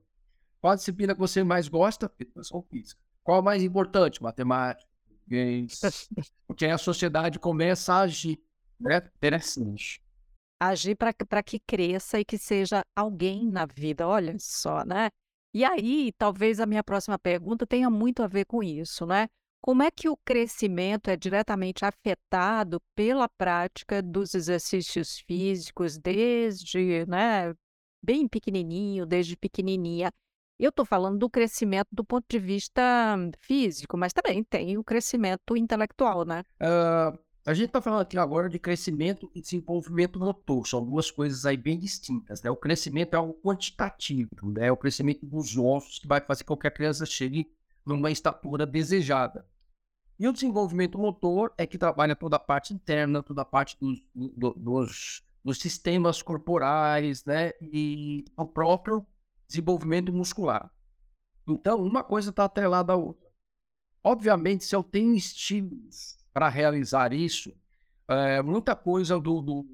qual 0.61 0.75
a 0.75 0.77
disciplina 0.77 1.15
que 1.15 1.21
você 1.21 1.43
mais 1.43 1.67
gosta? 1.67 2.13
Educação 2.21 2.63
física. 2.71 3.01
Qual 3.25 3.39
a 3.39 3.43
mais 3.43 3.63
importante? 3.63 4.23
Matemática, 4.23 4.87
português. 5.09 5.81
Porque 6.47 6.67
aí 6.67 6.73
a 6.73 6.77
sociedade 6.77 7.39
começa 7.39 7.95
a 7.95 8.01
agir. 8.01 8.39
Né? 8.83 8.97
Interessante. 9.17 10.03
Agir 10.61 10.97
para 10.97 11.43
que 11.43 11.59
cresça 11.61 12.21
e 12.21 12.25
que 12.25 12.39
seja 12.39 12.83
alguém 12.95 13.51
na 13.51 13.67
vida, 13.67 14.07
olha 14.07 14.37
só, 14.39 14.85
né? 14.85 15.11
E 15.55 15.65
aí, 15.65 16.13
talvez 16.17 16.61
a 16.61 16.67
minha 16.67 16.83
próxima 16.83 17.19
pergunta 17.19 17.67
tenha 17.67 17.91
muito 17.91 18.23
a 18.23 18.27
ver 18.27 18.47
com 18.47 18.63
isso, 18.63 19.05
né? 19.05 19.29
Como 19.61 19.83
é 19.83 19.91
que 19.91 20.09
o 20.09 20.17
crescimento 20.17 21.09
é 21.09 21.17
diretamente 21.17 21.85
afetado 21.85 22.81
pela 22.97 23.29
prática 23.29 24.03
dos 24.03 24.35
exercícios 24.35 25.19
físicos 25.21 25.99
desde, 25.99 27.07
né, 27.07 27.55
bem 28.03 28.27
pequenininho, 28.27 29.07
desde 29.07 29.37
pequenininha? 29.37 30.11
Eu 30.59 30.71
estou 30.71 30.85
falando 30.85 31.19
do 31.19 31.31
crescimento 31.31 31.89
do 31.93 32.05
ponto 32.05 32.25
de 32.29 32.39
vista 32.39 32.83
físico, 33.41 33.97
mas 33.97 34.13
também 34.13 34.43
tem 34.43 34.79
o 34.79 34.85
crescimento 34.85 35.57
intelectual, 35.57 36.25
né? 36.25 36.43
Uh, 36.61 37.17
a 37.45 37.55
gente 37.55 37.67
está 37.67 37.83
falando 37.83 38.03
aqui 38.03 38.17
agora 38.17 38.49
de 38.49 38.59
crescimento 38.59 39.31
e 39.35 39.41
desenvolvimento 39.41 40.19
motor, 40.19 40.65
são 40.67 40.85
duas 40.85 41.11
coisas 41.11 41.45
aí 41.45 41.57
bem 41.57 41.77
distintas, 41.77 42.41
né? 42.41 42.51
O 42.51 42.57
crescimento 42.57 43.15
é 43.15 43.17
algo 43.17 43.35
quantitativo, 43.43 44.31
né? 44.53 44.69
É 44.69 44.73
o 44.73 44.77
crescimento 44.77 45.27
dos 45.27 45.57
ossos 45.57 45.99
que 45.99 46.07
vai 46.07 46.21
fazer 46.21 46.45
com 46.45 46.57
que 46.57 46.69
a 46.69 46.71
criança 46.71 47.05
chegue 47.05 47.53
numa 47.85 48.13
estatura 48.13 48.65
desejada. 48.65 49.45
E 50.21 50.29
o 50.29 50.33
desenvolvimento 50.33 50.97
motor 50.97 51.53
é 51.59 51.67
que 51.67 51.77
trabalha 51.77 52.15
toda 52.15 52.37
a 52.37 52.39
parte 52.39 52.73
interna, 52.73 53.25
toda 53.25 53.43
a 53.43 53.45
parte 53.45 53.77
dos, 53.81 54.01
do, 54.15 54.55
dos, 54.55 55.25
dos 55.45 55.59
sistemas 55.59 56.23
corporais, 56.23 57.25
né? 57.25 57.51
E 57.61 58.25
o 58.37 58.47
próprio 58.47 59.05
desenvolvimento 59.49 60.13
muscular. 60.13 60.71
Então, 61.49 61.83
uma 61.83 62.05
coisa 62.05 62.31
está 62.31 62.45
atrelada 62.45 62.93
à 62.93 62.97
outra. 62.97 63.29
Obviamente, 64.05 64.65
se 64.65 64.77
eu 64.77 64.83
tenho 64.85 65.13
estímulos 65.17 66.22
para 66.33 66.49
realizar 66.49 67.13
isso, 67.13 67.53
é, 68.09 68.43
muita 68.43 68.75
coisa 68.75 69.19
do, 69.19 69.41
do, 69.41 69.67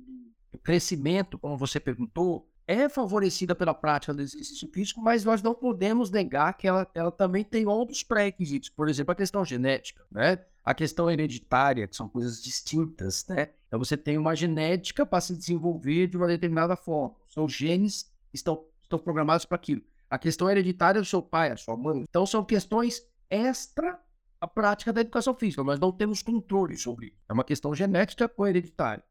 do 0.53 0.59
crescimento, 0.59 1.39
como 1.39 1.57
você 1.57 1.81
perguntou, 1.81 2.49
é 2.67 2.87
favorecida 2.87 3.55
pela 3.55 3.73
prática 3.73 4.13
do 4.13 4.21
exercício 4.21 4.69
físico, 4.69 5.01
mas 5.01 5.25
nós 5.25 5.43
não 5.43 5.55
podemos 5.55 6.11
negar 6.11 6.53
que 6.53 6.69
ela, 6.69 6.87
ela 6.95 7.11
também 7.11 7.43
tem 7.43 7.67
outros 7.67 8.03
pré-requisitos. 8.03 8.69
Por 8.69 8.91
exemplo, 8.91 9.13
a 9.13 9.15
questão 9.15 9.43
genética, 9.43 10.05
né? 10.11 10.39
A 10.63 10.75
questão 10.75 11.11
hereditária, 11.11 11.89
que 11.89 11.97
são 11.97 12.11
coisas 12.11 12.43
distintas, 12.43 13.27
né? 13.27 13.49
Então 13.67 13.79
você 13.79 13.97
tem 13.97 14.19
uma 14.19 14.37
genética 14.37 15.07
para 15.07 15.23
se 15.23 15.35
desenvolver 15.35 16.09
de 16.09 16.19
uma 16.19 16.27
determinada 16.27 16.77
forma. 16.77 17.15
Seus 17.27 17.53
genes 17.53 18.13
estão, 18.35 18.63
estão 18.83 18.99
programados 18.99 19.47
para 19.47 19.57
aquilo. 19.57 19.81
A 20.11 20.19
questão 20.19 20.51
hereditária 20.51 20.99
é 20.99 21.03
do 21.03 21.07
seu 21.07 21.23
pai, 21.23 21.51
a 21.51 21.57
sua 21.57 21.75
mãe. 21.75 22.05
Então 22.07 22.27
são 22.27 22.45
questões 22.45 23.03
extra 23.31 23.99
a 24.41 24.47
prática 24.47 24.93
da 24.93 25.01
educação 25.01 25.35
física. 25.35 25.65
Nós 25.65 25.81
não 25.81 25.93
temos 25.93 26.23
controle 26.23 26.77
sobre 26.77 27.07
isso. 27.09 27.17
É 27.29 27.33
uma 27.33 27.45
questão 27.45 27.75
genética 27.75 28.31
ou 28.37 28.47
hereditária. 28.47 29.05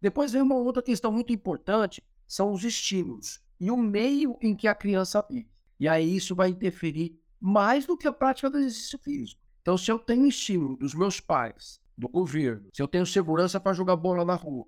Depois 0.00 0.32
vem 0.32 0.42
uma 0.42 0.56
outra 0.56 0.82
questão 0.82 1.12
muito 1.12 1.32
importante, 1.32 2.02
são 2.26 2.52
os 2.52 2.64
estímulos 2.64 3.40
e 3.60 3.70
o 3.70 3.76
meio 3.76 4.36
em 4.40 4.56
que 4.56 4.66
a 4.66 4.74
criança 4.74 5.24
vive. 5.30 5.50
E 5.78 5.86
aí 5.86 6.16
isso 6.16 6.34
vai 6.34 6.48
interferir 6.48 7.20
mais 7.40 7.86
do 7.86 7.96
que 7.96 8.08
a 8.08 8.12
prática 8.12 8.50
do 8.50 8.58
exercício 8.58 8.98
físico. 8.98 9.40
Então, 9.60 9.78
se 9.78 9.90
eu 9.90 9.98
tenho 9.98 10.26
estímulo 10.26 10.76
dos 10.76 10.94
meus 10.94 11.20
pais, 11.20 11.80
do 11.96 12.08
governo, 12.08 12.68
se 12.72 12.82
eu 12.82 12.88
tenho 12.88 13.06
segurança 13.06 13.60
para 13.60 13.72
jogar 13.72 13.96
bola 13.96 14.24
na 14.24 14.34
rua, 14.34 14.66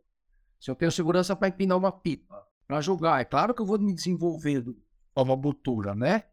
se 0.61 0.71
eu 0.71 0.75
tenho 0.75 0.93
segurança 0.93 1.35
para 1.35 1.49
empinar 1.49 1.77
uma 1.77 1.91
pipa, 1.91 2.47
para 2.67 2.81
jogar, 2.81 3.21
é 3.21 3.25
claro 3.25 3.53
que 3.53 3.61
eu 3.61 3.67
vou 3.67 3.79
me 3.79 3.93
desenvolvendo 3.93 4.77
uma 5.17 5.37
motora, 5.37 5.95
né? 5.95 6.25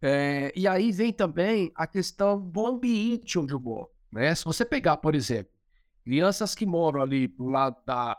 É, 0.00 0.52
e 0.54 0.66
aí 0.66 0.92
vem 0.92 1.12
também 1.12 1.72
a 1.74 1.86
questão 1.86 2.40
do 2.40 2.66
ambiente 2.66 3.38
onde 3.38 3.52
eu 3.52 3.60
moro. 3.60 3.90
Né? 4.12 4.34
Se 4.34 4.44
você 4.44 4.64
pegar, 4.64 4.96
por 4.98 5.14
exemplo, 5.14 5.52
crianças 6.04 6.54
que 6.54 6.64
moram 6.64 7.02
ali 7.02 7.26
do 7.26 7.46
lado 7.46 7.76
da 7.84 8.16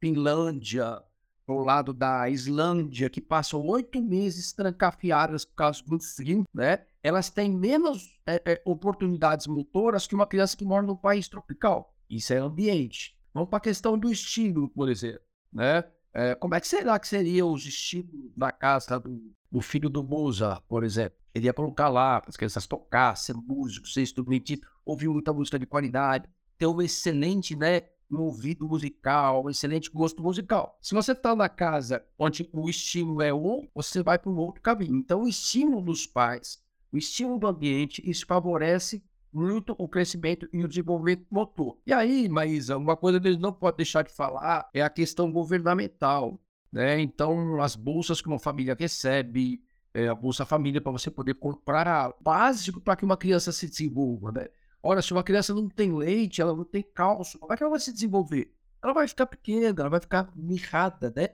Finlândia, 0.00 1.02
ao 1.46 1.58
lado 1.58 1.92
da 1.92 2.28
Islândia, 2.28 3.10
que 3.10 3.20
passam 3.20 3.64
oito 3.66 4.00
meses 4.00 4.52
trancafiadas 4.52 5.44
por 5.44 5.54
causa 5.54 5.82
do 5.84 6.00
frio, 6.00 6.44
né? 6.54 6.84
Elas 7.02 7.28
têm 7.28 7.50
menos 7.50 8.18
é, 8.26 8.40
é, 8.44 8.62
oportunidades 8.64 9.46
motoras 9.46 10.06
que 10.06 10.14
uma 10.14 10.26
criança 10.26 10.56
que 10.56 10.64
mora 10.64 10.86
num 10.86 10.96
país 10.96 11.28
tropical. 11.28 11.94
Isso 12.08 12.32
é 12.32 12.38
ambiente. 12.38 13.18
Vamos 13.32 13.50
para 13.50 13.58
a 13.58 13.60
questão 13.60 13.98
do 13.98 14.10
estímulo, 14.10 14.70
por 14.70 14.88
exemplo, 14.88 15.20
né? 15.52 15.84
É, 16.14 16.34
como 16.36 16.54
é 16.54 16.60
que 16.60 16.68
será 16.68 16.98
que 16.98 17.08
seriam 17.08 17.52
os 17.52 17.66
estímulos 17.66 18.30
na 18.36 18.52
casa 18.52 19.00
do, 19.00 19.34
do 19.50 19.60
filho 19.60 19.90
do 19.90 20.04
Mozart, 20.04 20.62
por 20.68 20.84
exemplo? 20.84 21.18
Ele 21.34 21.46
ia 21.46 21.52
colocar 21.52 21.88
lá 21.88 22.22
as 22.24 22.36
crianças 22.36 22.66
tocar, 22.66 23.16
ser 23.16 23.34
músico, 23.34 23.88
ser 23.88 24.02
instrumentista, 24.02 24.64
ouvir 24.84 25.08
muita 25.08 25.32
música 25.32 25.58
de 25.58 25.66
qualidade, 25.66 26.28
ter 26.56 26.68
um 26.68 26.80
excelente, 26.80 27.56
né? 27.56 27.82
um 28.10 28.20
ouvido 28.20 28.68
musical, 28.68 29.44
um 29.44 29.50
excelente 29.50 29.90
gosto 29.90 30.22
musical. 30.22 30.78
Se 30.80 30.94
você 30.94 31.12
está 31.12 31.34
na 31.34 31.48
casa 31.48 32.04
onde 32.18 32.48
o 32.52 32.68
estímulo 32.68 33.22
é 33.22 33.34
um, 33.34 33.66
você 33.74 34.02
vai 34.02 34.18
para 34.18 34.30
um 34.30 34.36
outro 34.36 34.62
caminho. 34.62 34.96
Então, 34.96 35.22
o 35.22 35.28
estímulo 35.28 35.82
dos 35.82 36.06
pais, 36.06 36.62
o 36.92 36.96
estímulo 36.96 37.40
do 37.40 37.46
ambiente, 37.46 38.08
isso 38.08 38.24
favorece 38.26 39.02
muito 39.34 39.74
o 39.78 39.88
crescimento 39.88 40.48
e 40.52 40.64
o 40.64 40.68
desenvolvimento 40.68 41.26
motor. 41.30 41.76
E 41.84 41.92
aí, 41.92 42.28
Maísa, 42.28 42.76
uma 42.76 42.96
coisa 42.96 43.20
que 43.20 43.26
eles 43.26 43.40
não 43.40 43.52
podem 43.52 43.78
deixar 43.78 44.02
de 44.02 44.12
falar 44.12 44.68
é 44.72 44.80
a 44.80 44.88
questão 44.88 45.30
governamental. 45.32 46.40
Né? 46.72 47.00
Então, 47.00 47.60
as 47.60 47.74
bolsas 47.74 48.20
que 48.20 48.28
uma 48.28 48.38
família 48.38 48.76
recebe, 48.78 49.60
é, 49.92 50.08
a 50.08 50.14
Bolsa 50.14 50.44
Família 50.44 50.80
para 50.80 50.92
você 50.92 51.10
poder 51.10 51.34
comprar 51.34 52.12
básico 52.20 52.80
para 52.80 52.96
que 52.96 53.04
uma 53.04 53.16
criança 53.16 53.52
se 53.52 53.68
desenvolva. 53.68 54.32
Né? 54.32 54.48
Ora, 54.82 55.00
se 55.00 55.12
uma 55.12 55.22
criança 55.22 55.54
não 55.54 55.68
tem 55.68 55.92
leite, 55.92 56.40
ela 56.40 56.54
não 56.54 56.64
tem 56.64 56.82
cálcio, 56.82 57.38
como 57.38 57.52
é 57.52 57.56
que 57.56 57.62
ela 57.62 57.70
vai 57.70 57.80
se 57.80 57.92
desenvolver? 57.92 58.52
Ela 58.82 58.92
vai 58.92 59.08
ficar 59.08 59.26
pequena, 59.26 59.80
ela 59.80 59.88
vai 59.88 60.00
ficar 60.00 60.30
mirrada, 60.36 61.12
né? 61.16 61.30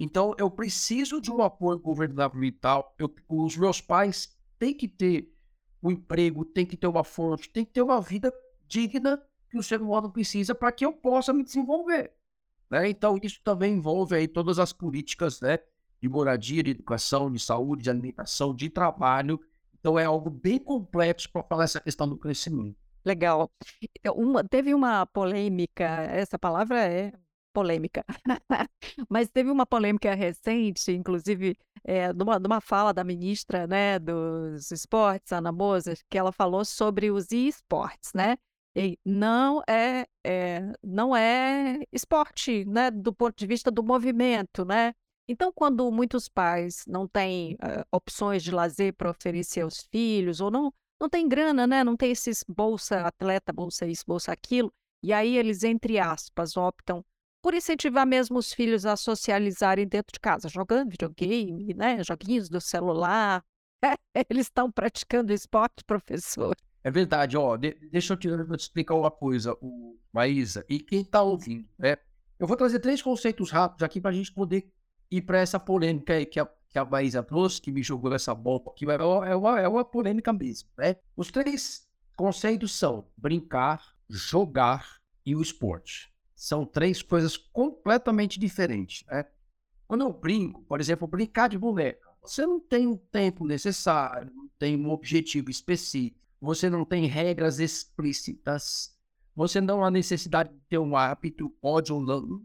Então, 0.00 0.34
eu 0.38 0.50
preciso 0.50 1.20
de 1.20 1.30
um 1.30 1.42
apoio 1.42 1.78
governamental. 1.78 2.94
Eu, 2.98 3.12
os 3.28 3.56
meus 3.56 3.80
pais 3.80 4.36
têm 4.58 4.74
que 4.74 4.88
ter 4.88 5.32
um 5.82 5.90
emprego, 5.90 6.44
têm 6.44 6.66
que 6.66 6.76
ter 6.76 6.86
uma 6.86 7.04
fonte, 7.04 7.48
têm 7.48 7.64
que 7.64 7.72
ter 7.72 7.82
uma 7.82 8.00
vida 8.00 8.32
digna 8.66 9.22
que 9.50 9.56
o 9.56 9.62
ser 9.62 9.80
humano 9.80 10.10
precisa 10.10 10.54
para 10.54 10.72
que 10.72 10.84
eu 10.84 10.92
possa 10.92 11.32
me 11.32 11.42
desenvolver. 11.42 12.12
Né? 12.70 12.90
Então, 12.90 13.18
isso 13.22 13.40
também 13.42 13.74
envolve 13.74 14.14
aí 14.14 14.28
todas 14.28 14.58
as 14.58 14.72
políticas 14.72 15.40
né, 15.40 15.58
de 16.00 16.08
moradia, 16.08 16.62
de 16.62 16.72
educação, 16.72 17.30
de 17.30 17.38
saúde, 17.38 17.84
de 17.84 17.90
alimentação, 17.90 18.54
de 18.54 18.68
trabalho. 18.68 19.40
Então, 19.80 19.98
é 19.98 20.04
algo 20.04 20.28
bem 20.28 20.58
complexo 20.58 21.30
para 21.32 21.42
falar 21.42 21.64
essa 21.64 21.80
questão 21.80 22.08
do 22.08 22.16
crescimento. 22.16 22.76
Legal. 23.04 23.50
Uma, 24.14 24.44
teve 24.44 24.74
uma 24.74 25.06
polêmica, 25.06 25.84
essa 25.84 26.38
palavra 26.38 26.84
é 26.84 27.12
polêmica, 27.58 28.04
mas 29.08 29.28
teve 29.28 29.50
uma 29.50 29.66
polêmica 29.66 30.14
recente, 30.14 30.92
inclusive, 30.92 31.56
é, 31.82 32.12
numa, 32.12 32.38
numa 32.38 32.60
fala 32.60 32.94
da 32.94 33.02
ministra 33.02 33.66
né, 33.66 33.98
dos 33.98 34.70
esportes, 34.70 35.32
Ana 35.32 35.50
Mozart, 35.50 36.00
que 36.08 36.16
ela 36.16 36.30
falou 36.30 36.64
sobre 36.64 37.10
os 37.10 37.32
esportes, 37.32 38.12
né? 38.14 38.36
E 38.76 38.96
não 39.04 39.60
é, 39.68 40.06
é, 40.24 40.72
não 40.84 41.16
é 41.16 41.80
esporte, 41.90 42.64
né, 42.64 42.92
do 42.92 43.12
ponto 43.12 43.36
de 43.36 43.46
vista 43.46 43.72
do 43.72 43.82
movimento, 43.82 44.64
né? 44.64 44.94
Então, 45.26 45.52
quando 45.52 45.90
muitos 45.90 46.28
pais 46.28 46.84
não 46.86 47.08
têm 47.08 47.54
uh, 47.54 47.84
opções 47.90 48.42
de 48.42 48.52
lazer 48.52 48.94
para 48.94 49.10
oferecer 49.10 49.62
aos 49.62 49.82
filhos, 49.90 50.40
ou 50.40 50.50
não, 50.50 50.72
não 51.00 51.08
tem 51.08 51.28
grana, 51.28 51.66
né? 51.66 51.82
Não 51.82 51.96
tem 51.96 52.12
esses 52.12 52.44
bolsa 52.48 53.00
atleta, 53.00 53.52
bolsa 53.52 53.84
isso, 53.84 54.04
bolsa 54.06 54.30
aquilo. 54.32 54.72
E 55.02 55.12
aí 55.12 55.36
eles, 55.36 55.64
entre 55.64 55.98
aspas, 55.98 56.56
optam 56.56 57.04
por 57.42 57.54
incentivar 57.54 58.06
mesmo 58.06 58.38
os 58.38 58.52
filhos 58.52 58.84
a 58.84 58.96
socializarem 58.96 59.86
dentro 59.86 60.12
de 60.12 60.20
casa, 60.20 60.48
jogando 60.48 60.90
videogame, 60.90 61.74
né? 61.74 62.02
Joguinhos 62.02 62.48
do 62.48 62.60
celular. 62.60 63.44
eles 64.28 64.46
estão 64.46 64.70
praticando 64.70 65.32
esporte, 65.32 65.84
professor. 65.84 66.56
É 66.82 66.90
verdade, 66.90 67.36
ó. 67.36 67.56
De, 67.56 67.72
deixa 67.90 68.12
eu 68.12 68.16
te, 68.16 68.28
eu 68.28 68.56
te, 68.56 68.60
explicar 68.60 68.94
uma 68.94 69.10
coisa, 69.10 69.56
o, 69.60 69.98
Maísa, 70.12 70.64
e 70.68 70.80
quem 70.80 71.02
está 71.02 71.22
ouvindo, 71.22 71.68
né? 71.78 71.96
Eu 72.38 72.46
vou 72.46 72.56
trazer 72.56 72.78
três 72.78 73.02
conceitos 73.02 73.50
rápidos 73.50 73.82
aqui 73.82 74.00
para 74.00 74.10
a 74.10 74.14
gente 74.14 74.32
poder 74.32 74.72
ir 75.10 75.22
para 75.22 75.38
essa 75.38 75.58
polêmica 75.58 76.14
aí 76.14 76.24
que 76.24 76.38
a 76.38 76.48
que 76.68 76.78
a 76.78 76.84
Maísa 76.84 77.22
trouxe, 77.22 77.60
que 77.60 77.72
me 77.72 77.82
jogou 77.82 78.12
essa 78.14 78.34
bomba 78.34 78.70
aqui, 78.70 78.84
é 78.84 78.96
uma, 78.96 79.28
é 79.28 79.34
uma, 79.34 79.60
é 79.60 79.68
uma 79.68 79.84
polêmica 79.84 80.32
mesmo, 80.32 80.68
né? 80.76 80.96
Os 81.16 81.30
três 81.30 81.88
conceitos 82.16 82.72
são 82.72 83.06
brincar, 83.16 83.94
jogar 84.08 84.98
e 85.24 85.34
o 85.34 85.40
esporte. 85.42 86.12
São 86.38 86.64
três 86.64 87.02
coisas 87.02 87.36
completamente 87.36 88.38
diferentes, 88.38 89.04
né? 89.08 89.24
Quando 89.88 90.02
eu 90.02 90.12
brinco, 90.12 90.62
por 90.62 90.80
exemplo, 90.80 91.08
brincar 91.08 91.48
de 91.48 91.58
boneca, 91.58 92.08
você 92.22 92.46
não 92.46 92.60
tem 92.60 92.86
o 92.86 92.96
tempo 92.96 93.44
necessário, 93.44 94.32
não 94.32 94.48
tem 94.56 94.76
um 94.76 94.88
objetivo 94.90 95.50
específico, 95.50 96.20
você 96.40 96.70
não 96.70 96.84
tem 96.84 97.06
regras 97.06 97.58
explícitas, 97.58 98.96
você 99.34 99.60
não 99.60 99.84
há 99.84 99.90
necessidade 99.90 100.50
de 100.50 100.60
ter 100.68 100.78
um 100.78 100.96
hábito, 100.96 101.50
pode 101.60 101.92
ou 101.92 102.00
não 102.00 102.40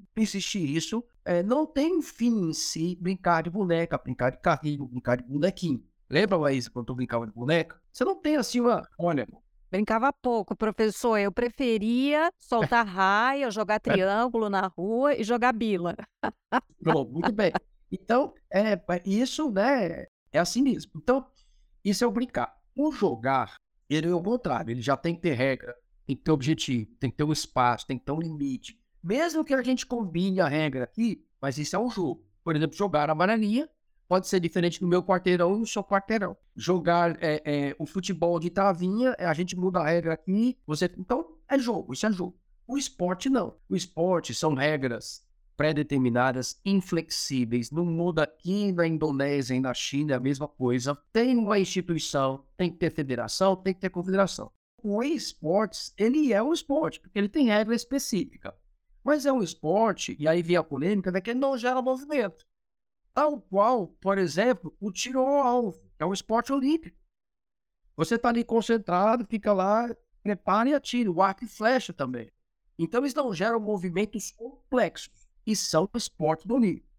isso. 0.55 1.03
É, 1.23 1.43
não 1.43 1.63
tem 1.63 2.01
fim 2.01 2.49
em 2.49 2.53
si 2.53 2.97
brincar 2.99 3.43
de 3.43 3.51
boneca, 3.51 3.95
brincar 3.95 4.31
de 4.31 4.39
carrinho, 4.39 4.87
brincar 4.87 5.17
de 5.17 5.23
bonequinho. 5.23 5.83
Lembra, 6.09 6.37
Laís, 6.37 6.67
quando 6.67 6.87
tu 6.87 6.95
brincava 6.95 7.27
de 7.27 7.31
boneca? 7.31 7.79
Você 7.91 8.03
não 8.03 8.19
tem 8.19 8.37
assim 8.37 8.59
uma. 8.59 8.89
Olha. 8.97 9.27
Brincava 9.73 10.13
pouco, 10.13 10.55
professor. 10.55 11.17
Eu 11.17 11.31
preferia 11.31 12.31
soltar 12.37 12.85
raia, 12.85 13.49
jogar 13.49 13.79
triângulo 13.79 14.47
na 14.47 14.67
rua 14.67 15.15
e 15.15 15.23
jogar 15.23 15.51
bila. 15.51 15.95
Bom, 16.79 17.05
muito 17.05 17.31
bem. 17.31 17.51
Então, 17.91 18.35
é, 18.53 18.79
isso, 19.03 19.49
né? 19.49 20.05
É 20.31 20.37
assim 20.37 20.61
mesmo. 20.61 20.91
Então, 20.95 21.25
isso 21.83 22.03
é 22.03 22.07
o 22.07 22.11
brincar. 22.11 22.55
O 22.75 22.91
jogar, 22.91 23.55
ele 23.89 24.07
é 24.07 24.13
o 24.13 24.21
contrário. 24.21 24.69
Ele 24.69 24.79
já 24.79 24.95
tem 24.95 25.15
que 25.15 25.21
ter 25.21 25.33
regra, 25.33 25.75
tem 26.05 26.15
que 26.15 26.21
ter 26.21 26.31
objetivo, 26.31 26.91
tem 26.99 27.09
que 27.09 27.17
ter 27.17 27.23
um 27.23 27.33
espaço, 27.33 27.87
tem 27.87 27.97
que 27.97 28.05
ter 28.05 28.11
um 28.11 28.19
limite. 28.19 28.79
Mesmo 29.03 29.43
que 29.43 29.55
a 29.55 29.63
gente 29.63 29.87
combine 29.87 30.39
a 30.39 30.47
regra 30.47 30.83
aqui, 30.83 31.25
mas 31.41 31.57
isso 31.57 31.75
é 31.75 31.79
um 31.79 31.89
jogo. 31.89 32.23
Por 32.43 32.55
exemplo, 32.55 32.77
jogar 32.77 33.09
a 33.09 33.13
amarelinha 33.13 33.67
pode 34.13 34.27
ser 34.27 34.39
diferente 34.39 34.79
do 34.79 34.87
meu 34.87 35.01
quarteirão 35.01 35.55
e 35.55 35.61
do 35.61 35.65
seu 35.65 35.83
quarteirão. 35.83 36.37
Jogar 36.55 37.17
é, 37.19 37.41
é, 37.43 37.75
o 37.79 37.85
futebol 37.87 38.39
de 38.39 38.51
travinha, 38.51 39.15
a 39.17 39.33
gente 39.33 39.55
muda 39.55 39.79
a 39.79 39.87
regra 39.87 40.13
aqui. 40.13 40.55
Você... 40.67 40.85
Então, 40.99 41.35
é 41.49 41.57
jogo, 41.57 41.93
isso 41.93 42.05
é 42.05 42.11
jogo. 42.11 42.37
O 42.67 42.77
esporte 42.77 43.27
não. 43.27 43.55
O 43.67 43.75
esporte 43.75 44.31
são 44.31 44.53
regras 44.53 45.25
pré-determinadas, 45.57 46.61
inflexíveis. 46.63 47.71
Não 47.71 47.85
muda 47.85 48.21
aqui 48.21 48.71
na 48.71 48.85
Indonésia 48.85 49.55
e 49.55 49.59
na 49.59 49.73
China, 49.73 50.13
é 50.13 50.17
a 50.17 50.19
mesma 50.19 50.47
coisa. 50.47 50.95
Tem 51.11 51.35
uma 51.35 51.57
instituição, 51.57 52.45
tem 52.55 52.69
que 52.69 52.77
ter 52.77 52.91
federação, 52.91 53.55
tem 53.55 53.73
que 53.73 53.79
ter 53.79 53.89
confederação 53.89 54.51
o 54.83 55.01
esportes, 55.01 55.93
ele 55.97 56.33
é 56.33 56.43
um 56.43 56.51
esporte, 56.51 56.99
porque 56.99 57.17
ele 57.17 57.29
tem 57.29 57.45
regra 57.45 57.73
específica. 57.73 58.53
Mas 59.01 59.25
é 59.25 59.31
um 59.31 59.41
esporte, 59.41 60.15
e 60.19 60.27
aí 60.27 60.41
vem 60.43 60.57
a 60.57 60.63
polêmica, 60.63 61.09
né, 61.09 61.21
que 61.21 61.33
não 61.33 61.57
gera 61.57 61.81
movimento. 61.81 62.45
Tal 63.13 63.39
qual, 63.41 63.87
por 64.01 64.17
exemplo, 64.17 64.75
o 64.79 64.91
tiro 64.91 65.19
ao 65.19 65.41
alvo, 65.41 65.81
é 65.99 66.05
um 66.05 66.13
esporte 66.13 66.51
olímpico. 66.51 66.97
Você 67.95 68.15
está 68.15 68.29
ali 68.29 68.43
concentrado, 68.43 69.25
fica 69.25 69.53
lá, 69.53 69.87
prepara 70.23 70.69
e 70.69 70.73
atira. 70.73 71.11
O 71.11 71.21
arco 71.21 71.43
e 71.43 71.47
flecha 71.47 71.93
também. 71.93 72.31
Então 72.77 73.01
eles 73.01 73.13
não 73.13 73.33
geram 73.33 73.59
movimentos 73.59 74.31
complexos 74.31 75.27
e 75.45 75.55
são 75.55 75.87
esportes 75.95 76.49
olímpicos. 76.49 76.91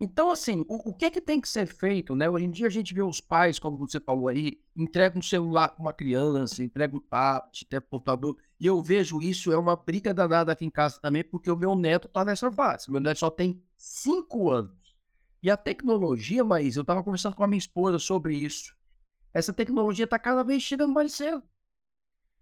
Então, 0.00 0.30
assim, 0.30 0.64
o, 0.68 0.90
o, 0.90 0.92
que 0.92 1.04
é 1.04 1.10
que 1.10 1.20
tem 1.20 1.40
que 1.40 1.48
ser 1.48 1.66
feito, 1.66 2.16
né? 2.16 2.28
Hoje 2.28 2.44
em 2.44 2.50
dia 2.50 2.66
a 2.66 2.70
gente 2.70 2.92
vê 2.92 3.00
os 3.00 3.20
pais, 3.20 3.60
como 3.60 3.76
você 3.76 4.00
falou 4.00 4.26
aí, 4.26 4.60
entregam 4.76 5.20
um 5.20 5.22
celular 5.22 5.68
para 5.68 5.80
uma 5.80 5.92
criança, 5.92 6.64
entregam 6.64 6.98
um 6.98 7.00
tablet, 7.00 7.62
entregam 7.62 7.86
um 7.86 7.90
computador, 7.90 8.36
e 8.58 8.66
eu 8.66 8.82
vejo 8.82 9.22
isso, 9.22 9.52
é 9.52 9.56
uma 9.56 9.76
briga 9.76 10.12
danada 10.12 10.50
aqui 10.50 10.64
em 10.64 10.70
casa 10.70 11.00
também, 11.00 11.22
porque 11.22 11.50
o 11.50 11.56
meu 11.56 11.76
neto 11.76 12.08
está 12.08 12.24
nessa 12.24 12.50
fase. 12.50 12.90
Meu 12.90 13.00
neto 13.00 13.20
só 13.20 13.30
tem 13.30 13.62
cinco 13.76 14.50
anos. 14.50 14.83
E 15.44 15.50
a 15.50 15.58
tecnologia, 15.58 16.42
mas 16.42 16.74
eu 16.74 16.80
estava 16.80 17.04
conversando 17.04 17.36
com 17.36 17.44
a 17.44 17.46
minha 17.46 17.58
esposa 17.58 17.98
sobre 17.98 18.34
isso. 18.34 18.74
Essa 19.30 19.52
tecnologia 19.52 20.06
está 20.06 20.18
cada 20.18 20.42
vez 20.42 20.62
chegando 20.62 20.94
mais 20.94 21.12
cedo. 21.12 21.42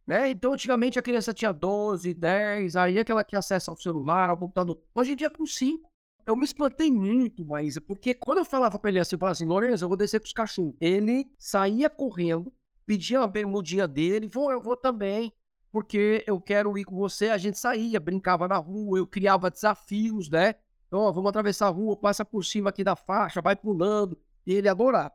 Né? 0.06 0.30
Então, 0.30 0.52
antigamente 0.52 1.00
a 1.00 1.02
criança 1.02 1.34
tinha 1.34 1.52
12, 1.52 2.14
10, 2.14 2.76
aí 2.76 2.98
é 2.98 3.24
que 3.24 3.34
acesso 3.34 3.72
ao 3.72 3.76
celular, 3.76 4.30
ao 4.30 4.36
computador. 4.36 4.80
Hoje 4.94 5.14
em 5.14 5.16
dia, 5.16 5.28
com 5.28 5.44
5 5.44 5.90
eu 6.24 6.36
me 6.36 6.44
espantei 6.44 6.92
muito, 6.92 7.44
Maísa, 7.44 7.80
porque 7.80 8.14
quando 8.14 8.38
eu 8.38 8.44
falava 8.44 8.78
pra 8.78 8.88
ele 8.88 9.00
assim, 9.00 9.16
eu 9.16 9.18
falava 9.18 9.32
assim, 9.32 9.46
Lourenço, 9.46 9.82
eu 9.82 9.88
vou 9.88 9.96
descer 9.96 10.20
pros 10.20 10.32
cachorros. 10.32 10.76
Ele 10.80 11.28
saía 11.36 11.90
correndo, 11.90 12.52
pedia 12.86 13.20
a 13.20 13.26
bermudinha 13.26 13.88
dele, 13.88 14.28
vou, 14.28 14.52
eu 14.52 14.62
vou 14.62 14.76
também, 14.76 15.32
porque 15.72 16.22
eu 16.24 16.40
quero 16.40 16.78
ir 16.78 16.84
com 16.84 16.94
você. 16.94 17.30
A 17.30 17.38
gente 17.38 17.58
saía, 17.58 17.98
brincava 17.98 18.46
na 18.46 18.58
rua, 18.58 18.98
eu 18.98 19.08
criava 19.08 19.50
desafios, 19.50 20.30
né? 20.30 20.54
Ó, 20.92 21.08
oh, 21.08 21.12
vamos 21.12 21.30
atravessar 21.30 21.68
a 21.68 21.70
rua, 21.70 21.96
passa 21.96 22.24
por 22.24 22.44
cima 22.44 22.70
aqui 22.70 22.84
da 22.84 22.94
faixa, 22.94 23.40
vai 23.40 23.56
pulando, 23.56 24.18
e 24.46 24.52
ele 24.52 24.68
adorava. 24.68 25.12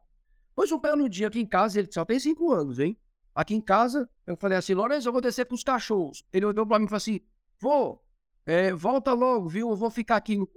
Pois 0.55 0.71
um 0.71 0.79
belo 0.79 1.07
dia 1.07 1.27
aqui 1.27 1.39
em 1.39 1.45
casa, 1.45 1.79
ele 1.79 1.91
só 1.91 2.03
tem 2.03 2.19
cinco 2.19 2.51
anos, 2.51 2.79
hein? 2.79 2.97
Aqui 3.35 3.53
em 3.53 3.61
casa, 3.61 4.09
eu 4.25 4.35
falei 4.35 4.57
assim, 4.57 4.73
Lourenço, 4.73 5.07
eu 5.07 5.11
vou 5.11 5.21
descer 5.21 5.45
pros 5.45 5.63
cachorros. 5.63 6.25
Ele 6.33 6.45
olhou 6.45 6.65
pra 6.65 6.79
mim 6.79 6.85
e 6.85 6.87
falou 6.87 6.97
assim, 6.97 7.21
vou, 7.59 8.03
é, 8.43 8.73
volta 8.73 9.13
logo, 9.13 9.47
viu? 9.47 9.69
Eu 9.69 9.75
vou 9.75 9.91
ficar 9.91 10.15
aqui 10.15 10.35
no, 10.35 10.49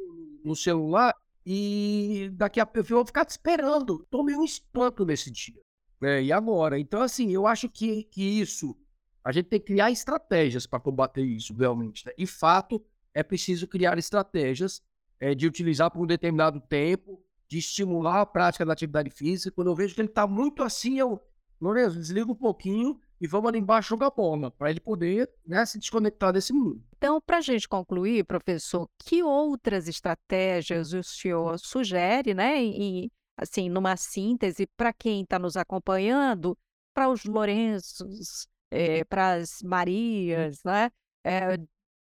no 0.43 0.57
celular 0.57 1.15
e 1.45 2.31
daqui 2.33 2.59
a 2.59 2.65
pouco 2.65 2.91
eu 2.91 2.97
vou 2.97 3.05
ficar 3.05 3.27
te 3.27 3.31
esperando. 3.31 4.07
Tomei 4.11 4.35
um 4.35 4.45
espanto 4.45 5.05
nesse 5.05 5.31
dia. 5.31 5.61
É, 6.03 6.23
e 6.23 6.33
agora? 6.33 6.79
Então, 6.79 7.03
assim, 7.03 7.31
eu 7.31 7.47
acho 7.47 7.69
que, 7.69 8.05
que 8.05 8.23
isso, 8.23 8.75
a 9.23 9.31
gente 9.33 9.51
tem 9.51 9.61
que 9.61 9.67
criar 9.67 9.91
estratégias 9.91 10.67
para 10.67 10.81
combater 10.81 11.23
isso, 11.23 11.53
realmente. 11.53 12.07
Né? 12.07 12.13
E 12.17 12.27
fato, 12.27 12.83
é 13.13 13.23
preciso 13.23 13.69
criar 13.69 13.99
estratégias 13.99 14.83
é, 15.21 15.35
de 15.35 15.47
utilizar 15.47 15.91
por 15.91 16.03
um 16.03 16.07
determinado 16.07 16.61
tempo, 16.61 17.23
de 17.47 17.59
estimular 17.59 18.23
a 18.23 18.27
prática 18.27 18.65
da 18.65 18.73
atividade 18.73 19.11
física. 19.11 19.55
Quando 19.55 19.69
eu 19.69 19.75
vejo 19.75 19.95
que 19.95 20.01
ele 20.01 20.09
está 20.09 20.27
muito 20.27 20.63
assim, 20.63 20.99
eu, 20.99 21.21
Lourenço, 21.61 21.97
desliga 21.97 22.33
um 22.33 22.35
pouquinho 22.35 22.99
e 23.21 23.27
vamos 23.27 23.49
ali 23.49 23.59
embaixo 23.59 23.91
jogar 23.91 24.11
bola, 24.11 24.51
para 24.51 24.71
ele 24.71 24.81
poder 24.81 25.29
né, 25.47 25.67
se 25.67 25.79
desconectar 25.79 26.33
desse 26.33 26.55
mundo. 26.55 26.83
Então, 26.97 27.21
para 27.21 27.39
a 27.39 27.43
gente 27.43 27.69
concluir, 27.69 28.25
professor, 28.25 28.89
que 28.99 29.23
outras 29.23 29.87
estratégias 29.87 30.95
o 30.95 31.03
senhor 31.03 31.59
sugere, 31.59 32.33
né, 32.33 32.65
e, 32.65 33.11
assim, 33.37 33.69
numa 33.69 33.95
síntese, 33.97 34.67
para 34.75 34.93
quem 34.93 35.23
está 35.23 35.39
nos 35.39 35.57
acompanhando, 35.57 36.57
para 36.95 37.11
os 37.11 37.25
Lourenços, 37.25 38.47
é, 38.71 39.05
para 39.05 39.35
as 39.35 39.61
Marias, 39.63 40.63
né, 40.65 40.91
é, 41.23 41.59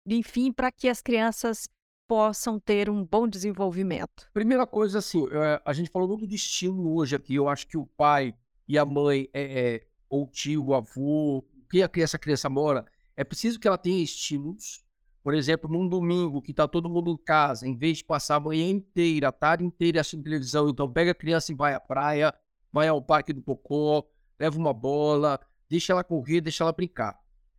enfim, 0.07 0.53
para 0.53 0.71
que 0.71 0.89
as 0.89 1.03
crianças 1.03 1.69
possam 2.09 2.59
ter 2.59 2.89
um 2.89 3.05
bom 3.05 3.29
desenvolvimento? 3.29 4.29
Primeira 4.33 4.67
coisa, 4.67 4.99
assim, 4.99 5.23
a 5.63 5.73
gente 5.75 5.91
falou 5.91 6.09
muito 6.09 6.27
de 6.27 6.35
estímulo 6.35 6.97
hoje 6.97 7.15
aqui. 7.15 7.35
Eu 7.35 7.49
acho 7.49 7.67
que 7.67 7.77
o 7.77 7.87
pai 7.87 8.35
e 8.67 8.79
a 8.79 8.85
mãe 8.85 9.29
é, 9.35 9.85
ou 10.09 10.27
tio, 10.27 10.73
avô, 10.73 11.45
que 11.71 11.83
a 11.83 11.89
criança, 11.89 12.17
a 12.17 12.21
criança 12.21 12.49
mora, 12.49 12.87
é 13.15 13.23
preciso 13.23 13.61
que 13.61 13.69
ela 13.69 13.77
tenha 13.77 14.03
estímulos. 14.03 14.83
Por 15.23 15.35
exemplo, 15.35 15.71
num 15.71 15.87
domingo 15.87 16.41
que 16.41 16.53
está 16.53 16.67
todo 16.67 16.89
mundo 16.89 17.11
em 17.11 17.17
casa, 17.19 17.69
em 17.69 17.77
vez 17.77 17.99
de 17.99 18.05
passar 18.05 18.37
a 18.37 18.41
manhã 18.41 18.67
inteira, 18.71 19.29
a 19.29 19.33
tarde 19.33 19.65
inteira 19.65 20.01
assistindo 20.01 20.25
televisão, 20.25 20.71
então 20.71 20.91
pega 20.91 21.11
a 21.11 21.15
criança 21.15 21.53
e 21.53 21.55
vai 21.55 21.75
à 21.75 21.81
praia, 21.81 22.33
vai 22.73 22.89
ao 22.89 23.03
parque 23.03 23.35
do 23.35 23.43
Cocó, 23.43 24.09
leva 24.41 24.57
uma 24.57 24.73
bola, 24.73 25.39
deixa 25.69 25.93
ela 25.93 26.03
correr, 26.03 26.41
deixa 26.41 26.65
ela 26.65 26.73
brincar. 26.73 27.19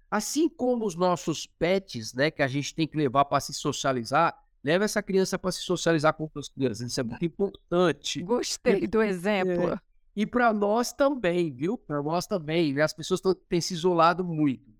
Assim 0.09 0.49
como 0.49 0.85
os 0.85 0.95
nossos 0.95 1.45
pets, 1.45 2.13
né, 2.13 2.31
que 2.31 2.41
a 2.41 2.47
gente 2.47 2.73
tem 2.73 2.87
que 2.87 2.97
levar 2.97 3.25
para 3.25 3.39
se 3.39 3.53
socializar, 3.53 4.35
leva 4.63 4.85
essa 4.85 5.03
criança 5.03 5.37
para 5.37 5.51
se 5.51 5.61
socializar 5.61 6.13
com 6.13 6.23
outras 6.23 6.49
crianças. 6.49 6.91
Isso 6.91 6.99
é 6.99 7.03
muito 7.03 7.25
importante. 7.25 8.21
Gostei 8.23 8.87
do 8.87 9.01
exemplo. 9.01 9.73
É. 9.73 9.79
E 10.15 10.25
para 10.25 10.51
nós 10.51 10.91
também, 10.91 11.51
viu? 11.51 11.77
Para 11.77 12.01
nós 12.01 12.25
também. 12.25 12.79
As 12.81 12.91
pessoas 12.91 13.21
têm 13.47 13.61
se 13.61 13.73
isolado 13.73 14.23
muito. 14.23 14.73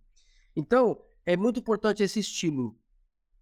Então, 0.55 0.99
é 1.25 1.37
muito 1.37 1.59
importante 1.59 2.03
esse 2.03 2.19
estímulo. 2.19 2.75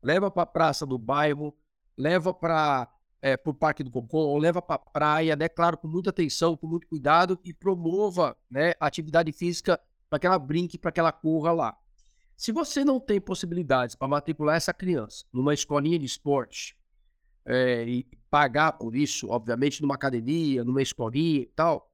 Leva 0.03 0.29
para 0.29 0.43
a 0.43 0.47
praça 0.47 0.85
do 0.85 0.97
bairro, 0.97 1.55
leva 1.97 2.33
para 2.33 2.87
é, 3.21 3.39
o 3.43 3.53
Parque 3.53 3.83
do 3.83 3.89
Cocô, 3.89 4.37
leva 4.37 4.61
para 4.61 4.75
a 4.75 4.79
praia, 4.79 5.35
né? 5.35 5.49
Claro, 5.49 5.77
com 5.77 5.87
muita 5.87 6.09
atenção, 6.09 6.55
com 6.55 6.67
muito 6.67 6.87
cuidado 6.87 7.39
e 7.43 7.53
promova 7.53 8.37
né, 8.49 8.73
atividade 8.79 9.31
física 9.31 9.79
para 10.09 10.19
que 10.19 10.27
ela 10.27 10.39
brinque, 10.39 10.77
para 10.77 10.91
que 10.91 10.99
ela 10.99 11.11
corra 11.11 11.51
lá. 11.51 11.77
Se 12.35 12.51
você 12.51 12.85
não 12.85 12.99
tem 12.99 13.19
possibilidades 13.19 13.95
para 13.95 14.07
matricular 14.07 14.55
essa 14.55 14.73
criança 14.73 15.25
numa 15.33 15.53
escolinha 15.53 15.97
de 15.97 16.05
esporte, 16.05 16.77
é, 17.47 17.87
e 17.87 18.03
pagar 18.29 18.73
por 18.73 18.93
isso, 18.93 19.29
obviamente, 19.29 19.81
numa 19.81 19.95
academia, 19.95 20.63
numa 20.65 20.81
escolinha 20.81 21.41
e 21.41 21.45
tal, 21.45 21.89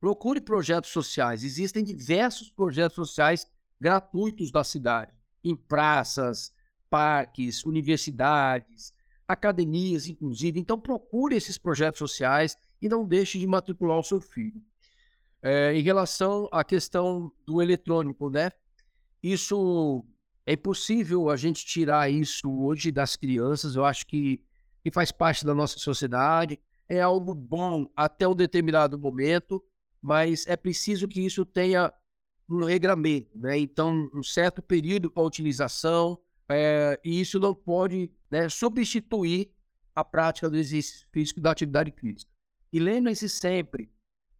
procure 0.00 0.40
projetos 0.40 0.90
sociais. 0.90 1.44
Existem 1.44 1.84
diversos 1.84 2.50
projetos 2.50 2.96
sociais 2.96 3.46
gratuitos 3.80 4.50
da 4.50 4.64
cidade, 4.64 5.12
em 5.44 5.54
praças, 5.54 6.52
parques, 6.90 7.64
universidades, 7.64 8.92
academias, 9.28 10.08
inclusive. 10.08 10.58
Então, 10.58 10.78
procure 10.78 11.36
esses 11.36 11.56
projetos 11.56 11.98
sociais 11.98 12.56
e 12.82 12.88
não 12.88 13.06
deixe 13.06 13.38
de 13.38 13.46
matricular 13.46 13.98
o 13.98 14.02
seu 14.02 14.20
filho. 14.20 14.60
É, 15.42 15.74
em 15.74 15.82
relação 15.82 16.48
à 16.52 16.62
questão 16.62 17.32
do 17.46 17.62
eletrônico, 17.62 18.28
né? 18.28 18.50
Isso 19.22 20.04
é 20.46 20.52
impossível 20.52 21.30
a 21.30 21.36
gente 21.36 21.64
tirar 21.64 22.10
isso 22.10 22.50
hoje 22.50 22.90
das 22.90 23.16
crianças. 23.16 23.74
Eu 23.74 23.84
acho 23.84 24.06
que 24.06 24.44
que 24.82 24.90
faz 24.90 25.12
parte 25.12 25.44
da 25.44 25.54
nossa 25.54 25.78
sociedade, 25.78 26.58
é 26.88 27.00
algo 27.00 27.34
bom 27.34 27.86
até 27.94 28.26
um 28.26 28.34
determinado 28.34 28.98
momento, 28.98 29.62
mas 30.00 30.46
é 30.46 30.56
preciso 30.56 31.06
que 31.06 31.20
isso 31.20 31.44
tenha 31.44 31.92
um 32.48 32.64
regramento, 32.64 33.38
né? 33.38 33.58
Então, 33.58 34.10
um 34.12 34.22
certo 34.22 34.60
período 34.60 35.10
para 35.10 35.22
utilização, 35.22 36.18
é, 36.48 36.98
e 37.04 37.20
isso 37.20 37.38
não 37.38 37.54
pode 37.54 38.10
né, 38.28 38.48
substituir 38.48 39.52
a 39.94 40.04
prática 40.04 40.50
do 40.50 40.56
exercício 40.56 41.06
físico 41.12 41.40
da 41.40 41.52
atividade 41.52 41.92
física. 41.92 42.30
E 42.72 42.80
lembrem-se 42.80 43.28
sempre, 43.28 43.88